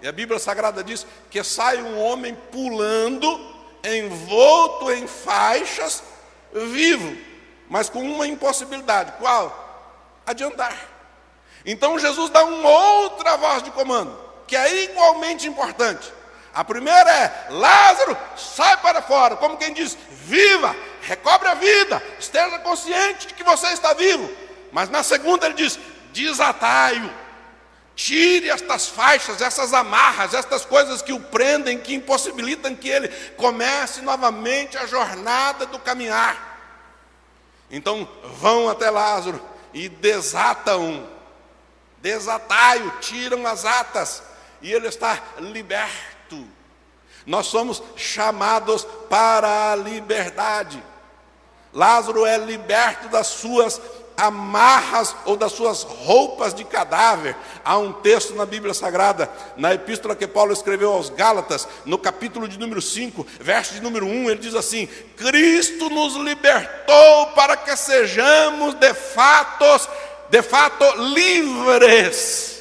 E 0.00 0.08
a 0.08 0.12
Bíblia 0.12 0.38
Sagrada 0.38 0.82
diz 0.82 1.06
que 1.30 1.42
sai 1.44 1.80
um 1.80 2.00
homem 2.00 2.34
pulando, 2.50 3.40
envolto 3.84 4.90
em 4.90 5.06
faixas, 5.06 6.02
vivo, 6.52 7.16
mas 7.68 7.88
com 7.88 8.02
uma 8.02 8.26
impossibilidade: 8.26 9.12
qual? 9.18 10.20
Adiantar. 10.26 10.91
Então 11.64 11.98
Jesus 11.98 12.30
dá 12.30 12.44
uma 12.44 12.68
outra 12.68 13.36
voz 13.36 13.62
de 13.62 13.70
comando, 13.70 14.18
que 14.46 14.56
é 14.56 14.84
igualmente 14.84 15.46
importante. 15.46 16.12
A 16.54 16.64
primeira 16.64 17.10
é: 17.10 17.46
Lázaro, 17.50 18.16
sai 18.36 18.76
para 18.78 19.00
fora, 19.00 19.36
como 19.36 19.56
quem 19.56 19.72
diz, 19.72 19.96
viva, 20.10 20.74
recobre 21.02 21.48
a 21.48 21.54
vida, 21.54 22.02
esteja 22.18 22.58
consciente 22.58 23.28
de 23.28 23.34
que 23.34 23.44
você 23.44 23.68
está 23.68 23.92
vivo. 23.94 24.30
Mas 24.70 24.88
na 24.88 25.02
segunda 25.02 25.46
ele 25.46 25.54
diz: 25.54 25.78
desatai-o. 26.12 27.22
Tire 27.94 28.48
estas 28.48 28.88
faixas, 28.88 29.42
essas 29.42 29.74
amarras, 29.74 30.32
estas 30.32 30.64
coisas 30.64 31.02
que 31.02 31.12
o 31.12 31.20
prendem, 31.20 31.78
que 31.78 31.94
impossibilitam 31.94 32.74
que 32.74 32.88
ele 32.88 33.08
comece 33.36 34.00
novamente 34.00 34.78
a 34.78 34.86
jornada 34.86 35.66
do 35.66 35.78
caminhar. 35.78 36.52
Então 37.70 38.08
vão 38.38 38.68
até 38.68 38.88
Lázaro 38.88 39.40
e 39.74 39.88
desatam, 39.90 41.06
desatai-o, 42.02 42.90
tiram 43.00 43.46
as 43.46 43.64
atas, 43.64 44.22
e 44.60 44.70
ele 44.70 44.88
está 44.88 45.22
liberto. 45.38 46.46
Nós 47.24 47.46
somos 47.46 47.82
chamados 47.96 48.84
para 49.08 49.72
a 49.72 49.76
liberdade. 49.76 50.82
Lázaro 51.72 52.26
é 52.26 52.36
liberto 52.36 53.08
das 53.08 53.28
suas 53.28 53.80
amarras 54.16 55.16
ou 55.24 55.36
das 55.36 55.52
suas 55.52 55.82
roupas 55.82 56.52
de 56.52 56.64
cadáver. 56.64 57.34
Há 57.64 57.78
um 57.78 57.92
texto 57.92 58.34
na 58.34 58.44
Bíblia 58.44 58.74
Sagrada, 58.74 59.30
na 59.56 59.72
epístola 59.72 60.14
que 60.14 60.26
Paulo 60.26 60.52
escreveu 60.52 60.92
aos 60.92 61.08
Gálatas, 61.08 61.66
no 61.84 61.96
capítulo 61.96 62.46
de 62.46 62.58
número 62.58 62.82
5, 62.82 63.26
verso 63.40 63.74
de 63.74 63.80
número 63.80 64.06
1, 64.06 64.30
ele 64.30 64.40
diz 64.40 64.54
assim: 64.54 64.86
Cristo 65.16 65.88
nos 65.88 66.16
libertou 66.16 67.26
para 67.34 67.56
que 67.56 67.74
sejamos 67.76 68.74
de 68.74 68.92
fato, 68.92 69.64
de 70.32 70.42
fato 70.42 70.84
livres 71.14 72.52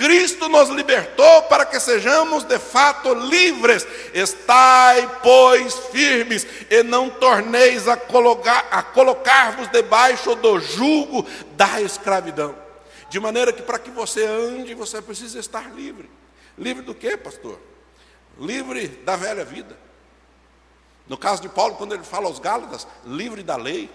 Cristo 0.00 0.48
nos 0.48 0.70
libertou 0.70 1.42
para 1.42 1.66
que 1.66 1.78
sejamos 1.78 2.42
de 2.44 2.58
fato 2.58 3.12
livres. 3.12 3.86
Estai, 4.14 5.20
pois, 5.22 5.74
firmes 5.92 6.46
e 6.70 6.82
não 6.82 7.10
torneis 7.10 7.86
a 7.86 7.98
colocar-vos 7.98 8.72
a 8.72 8.82
colocar 8.82 9.70
debaixo 9.70 10.34
do 10.36 10.58
jugo 10.58 11.26
da 11.54 11.82
escravidão. 11.82 12.56
De 13.10 13.20
maneira 13.20 13.52
que 13.52 13.60
para 13.60 13.78
que 13.78 13.90
você 13.90 14.24
ande, 14.24 14.72
você 14.72 15.02
precisa 15.02 15.38
estar 15.38 15.70
livre. 15.74 16.08
Livre 16.56 16.82
do 16.82 16.94
que, 16.94 17.14
pastor? 17.18 17.60
Livre 18.38 18.88
da 19.04 19.16
velha 19.16 19.44
vida. 19.44 19.76
No 21.06 21.18
caso 21.18 21.42
de 21.42 21.50
Paulo, 21.50 21.74
quando 21.74 21.94
ele 21.94 22.04
fala 22.04 22.26
aos 22.26 22.38
Gálatas, 22.38 22.88
livre 23.04 23.42
da 23.42 23.56
lei, 23.56 23.90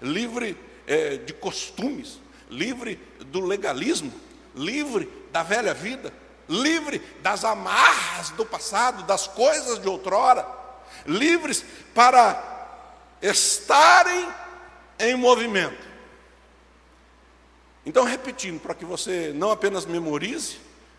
livre 0.00 0.58
é, 0.86 1.18
de 1.18 1.34
costumes, 1.34 2.23
livre 2.50 2.96
do 3.26 3.40
legalismo, 3.40 4.12
livre 4.54 5.10
da 5.32 5.42
velha 5.42 5.74
vida, 5.74 6.12
livre 6.48 6.98
das 7.20 7.44
amarras 7.44 8.30
do 8.30 8.44
passado, 8.44 9.02
das 9.04 9.26
coisas 9.26 9.78
de 9.78 9.88
outrora, 9.88 10.46
livres 11.06 11.64
para 11.94 12.52
estarem 13.20 14.28
em 14.98 15.16
movimento. 15.16 15.94
Então, 17.86 18.04
repetindo, 18.04 18.60
para 18.60 18.74
que 18.74 18.84
você 18.84 19.32
não 19.34 19.50
apenas 19.50 19.84
memorize, 19.84 20.58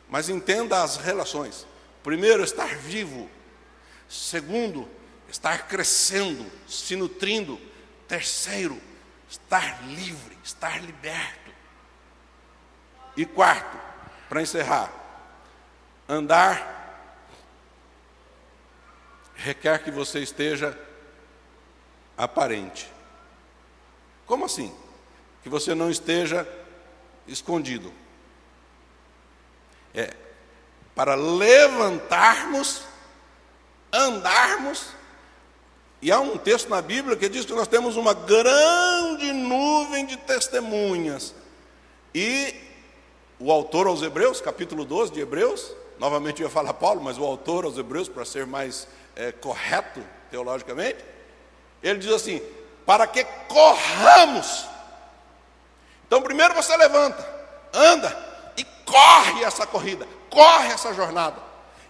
mas 0.10 0.30
entenda 0.30 0.84
as 0.84 0.98
relações. 0.98 1.66
Primeiro, 2.04 2.44
estar 2.44 2.76
vivo. 2.76 3.30
Segundo, 4.08 4.88
estar 5.30 5.68
crescendo, 5.68 6.46
se 6.68 6.96
nutrindo. 6.96 7.60
Terceiro, 8.08 8.80
estar 9.36 9.84
livre, 9.88 10.38
estar 10.44 10.82
liberto. 10.82 11.52
E 13.18 13.26
quarto, 13.26 13.78
para 14.28 14.42
encerrar, 14.42 14.92
andar 16.08 16.74
requer 19.36 19.84
que 19.84 19.92
você 19.92 20.20
esteja 20.20 20.78
aparente. 22.18 22.92
Como 24.26 24.46
assim? 24.46 24.76
Que 25.44 25.50
você 25.50 25.76
não 25.76 25.90
esteja 25.90 26.48
escondido. 27.28 27.94
É 29.94 30.26
para 30.96 31.14
levantarmos, 31.16 32.84
andarmos. 33.92 34.95
E 36.02 36.12
há 36.12 36.20
um 36.20 36.38
texto 36.38 36.70
na 36.70 36.82
Bíblia 36.82 37.16
que 37.16 37.30
diz 37.30 37.46
que 37.46 37.54
nós 37.54 37.68
temos 37.68 37.96
uma 37.96 38.14
grande 38.14 39.32
nuvem 39.32 40.06
de 40.06 40.18
testemunhas. 40.18 41.34
E 42.14 42.54
o 43.40 43.52
autor 43.52 43.88
aos 43.88 44.02
Hebreus, 44.02 44.40
capítulo 44.40 44.86
12 44.86 45.12
de 45.12 45.20
Hebreus, 45.20 45.74
novamente 45.98 46.42
eu 46.42 46.48
ia 46.48 46.54
falar 46.54 46.74
Paulo, 46.74 47.02
mas 47.02 47.18
o 47.18 47.24
autor 47.24 47.66
aos 47.66 47.78
Hebreus, 47.78 48.08
para 48.08 48.26
ser 48.26 48.46
mais 48.46 48.88
é, 49.16 49.32
correto 49.32 50.02
teologicamente, 50.30 51.04
ele 51.82 52.00
diz 52.00 52.12
assim: 52.12 52.42
para 52.86 53.08
que 53.08 53.24
corramos. 53.48 54.66
Então, 56.08 56.22
primeiro 56.22 56.54
você 56.54 56.76
levanta, 56.78 57.28
anda 57.74 58.16
e 58.56 58.64
corre 58.86 59.44
essa 59.44 59.66
corrida, 59.66 60.08
corre 60.30 60.68
essa 60.72 60.94
jornada. 60.94 61.38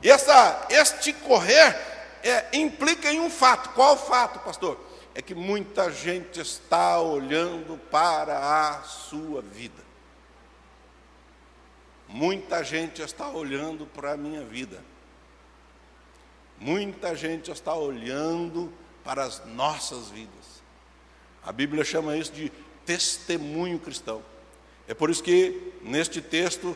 E 0.01 0.09
essa, 0.09 0.65
este 0.69 1.11
correr 1.13 1.94
é, 2.25 2.49
implica 2.53 3.11
em 3.11 3.19
um 3.19 3.29
fato. 3.29 3.69
Qual 3.69 3.95
fato, 3.95 4.39
pastor? 4.39 4.79
É 5.13 5.21
que 5.21 5.35
muita 5.35 5.91
gente 5.91 6.41
está 6.41 6.99
olhando 6.99 7.77
para 7.91 8.37
a 8.37 8.81
sua 8.81 9.41
vida. 9.41 9.85
Muita 12.07 12.63
gente 12.63 13.01
está 13.01 13.29
olhando 13.29 13.85
para 13.85 14.13
a 14.13 14.17
minha 14.17 14.43
vida. 14.43 14.83
Muita 16.59 17.15
gente 17.15 17.51
está 17.51 17.75
olhando 17.75 18.73
para 19.03 19.23
as 19.23 19.45
nossas 19.45 20.09
vidas. 20.09 20.63
A 21.43 21.51
Bíblia 21.51 21.83
chama 21.83 22.17
isso 22.17 22.31
de 22.31 22.51
testemunho 22.85 23.77
cristão. 23.77 24.23
É 24.87 24.93
por 24.93 25.11
isso 25.11 25.21
que, 25.21 25.73
neste 25.83 26.21
texto, 26.21 26.75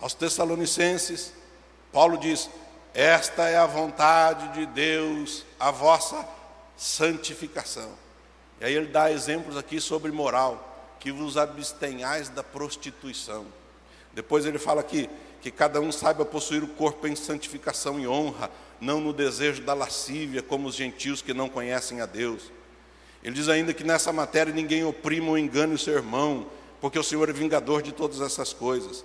aos 0.00 0.14
Tessalonicenses, 0.14 1.34
Paulo 1.92 2.16
diz: 2.16 2.48
Esta 2.96 3.46
é 3.46 3.58
a 3.58 3.66
vontade 3.66 4.54
de 4.54 4.64
Deus, 4.64 5.44
a 5.60 5.70
vossa 5.70 6.26
santificação. 6.78 7.90
E 8.58 8.64
aí 8.64 8.74
ele 8.74 8.86
dá 8.86 9.12
exemplos 9.12 9.54
aqui 9.54 9.82
sobre 9.82 10.10
moral, 10.10 10.96
que 10.98 11.12
vos 11.12 11.36
abstenhais 11.36 12.30
da 12.30 12.42
prostituição. 12.42 13.44
Depois 14.14 14.46
ele 14.46 14.58
fala 14.58 14.80
aqui 14.80 15.10
que 15.42 15.50
cada 15.50 15.78
um 15.78 15.92
saiba 15.92 16.24
possuir 16.24 16.64
o 16.64 16.68
corpo 16.68 17.06
em 17.06 17.14
santificação 17.14 18.00
e 18.00 18.08
honra, 18.08 18.50
não 18.80 18.98
no 18.98 19.12
desejo 19.12 19.60
da 19.60 19.74
lascívia, 19.74 20.42
como 20.42 20.66
os 20.66 20.74
gentios 20.74 21.20
que 21.20 21.34
não 21.34 21.50
conhecem 21.50 22.00
a 22.00 22.06
Deus. 22.06 22.50
Ele 23.22 23.34
diz 23.34 23.50
ainda 23.50 23.74
que 23.74 23.84
nessa 23.84 24.10
matéria 24.10 24.54
ninguém 24.54 24.86
oprima 24.86 25.28
ou 25.28 25.38
engane 25.38 25.74
o 25.74 25.78
seu 25.78 25.92
irmão, 25.92 26.46
porque 26.80 26.98
o 26.98 27.04
Senhor 27.04 27.28
é 27.28 27.32
vingador 27.34 27.82
de 27.82 27.92
todas 27.92 28.22
essas 28.22 28.54
coisas. 28.54 29.04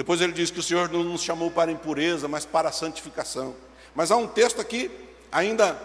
Depois 0.00 0.18
ele 0.22 0.32
diz 0.32 0.50
que 0.50 0.58
o 0.58 0.62
Senhor 0.62 0.88
não 0.88 1.04
nos 1.04 1.20
chamou 1.20 1.50
para 1.50 1.70
impureza, 1.70 2.26
mas 2.26 2.46
para 2.46 2.72
santificação. 2.72 3.54
Mas 3.94 4.10
há 4.10 4.16
um 4.16 4.26
texto 4.26 4.58
aqui, 4.58 4.90
ainda 5.30 5.78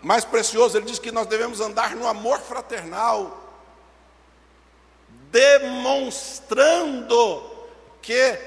mais 0.00 0.24
precioso, 0.24 0.78
ele 0.78 0.86
diz 0.86 0.98
que 0.98 1.12
nós 1.12 1.26
devemos 1.26 1.60
andar 1.60 1.94
no 1.94 2.06
amor 2.06 2.40
fraternal, 2.40 3.60
demonstrando 5.30 7.42
que 8.00 8.38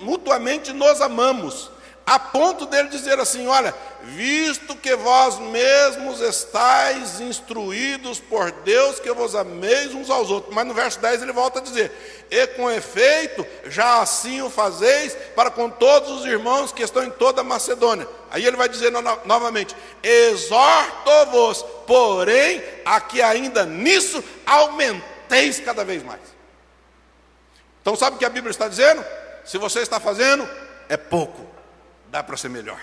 mutuamente 0.00 0.72
nos 0.72 1.00
amamos 1.00 1.70
a 2.08 2.18
ponto 2.18 2.64
dele 2.64 2.88
dizer 2.88 3.20
assim: 3.20 3.46
Olha, 3.48 3.74
visto 4.02 4.74
que 4.74 4.96
vós 4.96 5.38
mesmos 5.38 6.22
estáis 6.22 7.20
instruídos 7.20 8.18
por 8.18 8.50
Deus, 8.50 8.98
que 8.98 9.12
vos 9.12 9.34
ameis 9.34 9.92
uns 9.92 10.08
aos 10.08 10.30
outros. 10.30 10.54
Mas 10.54 10.66
no 10.66 10.72
verso 10.72 10.98
10 11.00 11.20
ele 11.20 11.32
volta 11.32 11.58
a 11.58 11.62
dizer: 11.62 12.26
E 12.30 12.46
com 12.46 12.70
efeito, 12.70 13.46
já 13.66 14.00
assim 14.00 14.40
o 14.40 14.48
fazeis 14.48 15.14
para 15.36 15.50
com 15.50 15.68
todos 15.68 16.10
os 16.12 16.24
irmãos 16.24 16.72
que 16.72 16.82
estão 16.82 17.04
em 17.04 17.10
toda 17.10 17.42
a 17.42 17.44
Macedônia. 17.44 18.08
Aí 18.30 18.46
ele 18.46 18.56
vai 18.56 18.70
dizer 18.70 18.90
no, 18.90 19.02
novamente: 19.26 19.76
Exorto-vos, 20.02 21.62
porém, 21.86 22.64
a 22.86 23.02
que 23.02 23.20
ainda 23.20 23.66
nisso 23.66 24.24
aumenteis 24.46 25.60
cada 25.60 25.84
vez 25.84 26.02
mais. 26.02 26.22
Então, 27.82 27.94
sabe 27.94 28.16
o 28.16 28.18
que 28.18 28.24
a 28.24 28.30
Bíblia 28.30 28.50
está 28.50 28.66
dizendo? 28.66 29.04
Se 29.44 29.58
você 29.58 29.80
está 29.80 30.00
fazendo, 30.00 30.48
é 30.88 30.96
pouco 30.96 31.47
dá 32.10 32.22
para 32.22 32.36
ser 32.36 32.48
melhor. 32.48 32.80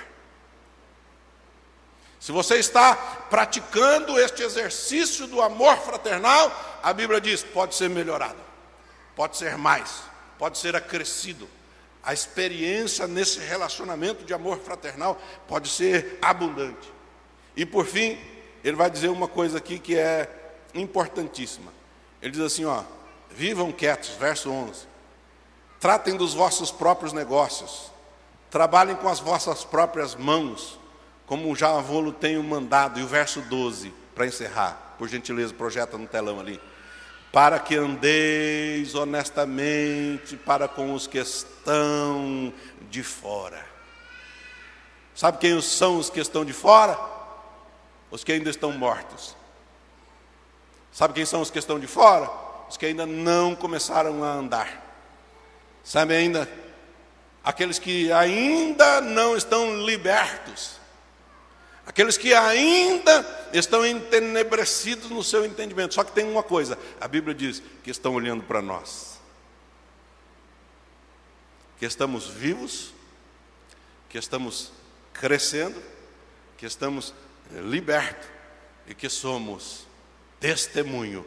Se 2.19 2.31
você 2.31 2.55
está 2.55 2.95
praticando 3.29 4.19
este 4.19 4.41
exercício 4.41 5.27
do 5.27 5.41
amor 5.41 5.77
fraternal, 5.77 6.79
a 6.81 6.91
Bíblia 6.91 7.21
diz: 7.21 7.43
pode 7.43 7.75
ser 7.75 7.89
melhorado, 7.89 8.39
pode 9.15 9.37
ser 9.37 9.57
mais, 9.57 10.03
pode 10.37 10.57
ser 10.57 10.75
acrescido. 10.75 11.47
A 12.01 12.13
experiência 12.13 13.07
nesse 13.07 13.39
relacionamento 13.39 14.23
de 14.23 14.33
amor 14.33 14.59
fraternal 14.59 15.21
pode 15.47 15.69
ser 15.69 16.17
abundante. 16.21 16.91
E 17.55 17.65
por 17.65 17.85
fim, 17.85 18.19
ele 18.63 18.75
vai 18.75 18.89
dizer 18.89 19.09
uma 19.09 19.27
coisa 19.27 19.57
aqui 19.57 19.79
que 19.79 19.97
é 19.97 20.29
importantíssima. 20.73 21.71
Ele 22.21 22.31
diz 22.31 22.41
assim: 22.41 22.65
ó, 22.65 22.83
vivam 23.29 23.71
quietos, 23.71 24.09
verso 24.19 24.49
11. 24.49 24.87
Tratem 25.79 26.15
dos 26.15 26.33
vossos 26.33 26.71
próprios 26.71 27.13
negócios 27.13 27.91
Trabalhem 28.49 28.95
com 28.95 29.09
as 29.09 29.19
vossas 29.19 29.63
próprias 29.63 30.15
mãos, 30.15 30.79
como 31.25 31.55
já 31.55 31.69
avô 31.69 32.11
tenho 32.11 32.43
mandado. 32.43 32.99
E 32.99 33.03
o 33.03 33.07
verso 33.07 33.41
12, 33.41 33.93
para 34.13 34.25
encerrar, 34.25 34.95
por 34.97 35.07
gentileza, 35.07 35.53
projeta 35.53 35.97
no 35.97 36.07
telão 36.07 36.39
ali. 36.39 36.59
Para 37.31 37.59
que 37.59 37.75
andeis 37.75 38.95
honestamente 38.95 40.37
para 40.37 40.67
com 40.67 40.93
os 40.93 41.05
que 41.05 41.17
estão 41.17 42.53
de 42.89 43.03
fora. 43.03 43.65
Sabe 45.13 45.37
quem 45.37 45.59
são 45.61 45.97
os 45.97 46.09
que 46.09 46.19
estão 46.19 46.45
de 46.45 46.53
fora? 46.53 46.97
Os 48.09 48.23
que 48.23 48.31
ainda 48.31 48.49
estão 48.49 48.71
mortos. 48.71 49.35
Sabe 50.91 51.13
quem 51.13 51.25
são 51.25 51.41
os 51.41 51.51
que 51.51 51.59
estão 51.59 51.77
de 51.77 51.87
fora? 51.87 52.29
Os 52.69 52.77
que 52.77 52.85
ainda 52.85 53.05
não 53.05 53.53
começaram 53.53 54.23
a 54.23 54.31
andar. 54.31 54.81
Sabe 55.83 56.15
ainda 56.15 56.49
aqueles 57.45 57.77
que 57.77 58.11
ainda 58.11 58.99
não 58.99 59.37
estão 59.37 59.85
libertos, 59.85 60.79
aqueles 61.85 62.17
que 62.17 62.33
ainda 62.33 63.49
estão 63.53 63.85
entenebrecidos 63.85 65.11
no 65.11 65.23
seu 65.23 65.45
entendimento. 65.45 65.93
Só 65.93 66.03
que 66.03 66.11
tem 66.11 66.27
uma 66.27 66.41
coisa: 66.41 66.77
a 66.99 67.07
Bíblia 67.07 67.35
diz 67.35 67.61
que 67.83 67.91
estão 67.91 68.15
olhando 68.15 68.43
para 68.43 68.63
nós, 68.63 69.21
que 71.77 71.85
estamos 71.85 72.27
vivos, 72.27 72.91
que 74.09 74.17
estamos 74.17 74.71
crescendo, 75.13 75.81
que 76.57 76.65
estamos 76.65 77.13
libertos 77.51 78.27
e 78.87 78.95
que 78.95 79.07
somos 79.07 79.85
testemunho 80.39 81.25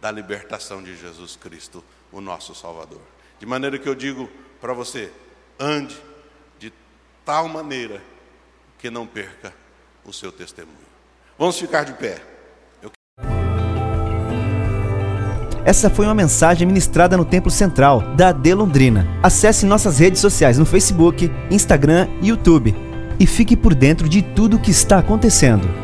da 0.00 0.10
libertação 0.10 0.82
de 0.82 0.96
Jesus 0.96 1.36
Cristo, 1.36 1.84
o 2.10 2.20
nosso 2.20 2.52
Salvador. 2.52 3.00
De 3.38 3.46
maneira 3.46 3.78
que 3.78 3.88
eu 3.88 3.94
digo 3.94 4.28
para 4.60 4.72
você, 4.72 5.12
ande 5.62 5.96
de 6.58 6.72
tal 7.24 7.48
maneira 7.48 8.02
que 8.78 8.90
não 8.90 9.06
perca 9.06 9.54
o 10.04 10.12
seu 10.12 10.32
testemunho. 10.32 10.76
Vamos 11.38 11.58
ficar 11.58 11.84
de 11.84 11.92
pé. 11.92 12.20
Essa 15.64 15.88
foi 15.88 16.06
uma 16.06 16.14
mensagem 16.14 16.66
ministrada 16.66 17.16
no 17.16 17.24
Templo 17.24 17.50
Central 17.50 18.00
da 18.16 18.30
AD 18.30 18.52
Londrina. 18.52 19.06
Acesse 19.22 19.64
nossas 19.64 20.00
redes 20.00 20.20
sociais 20.20 20.58
no 20.58 20.66
Facebook, 20.66 21.30
Instagram 21.52 22.08
e 22.20 22.28
YouTube 22.28 22.74
e 23.20 23.26
fique 23.26 23.56
por 23.56 23.72
dentro 23.72 24.08
de 24.08 24.22
tudo 24.22 24.56
o 24.56 24.60
que 24.60 24.72
está 24.72 24.98
acontecendo. 24.98 25.81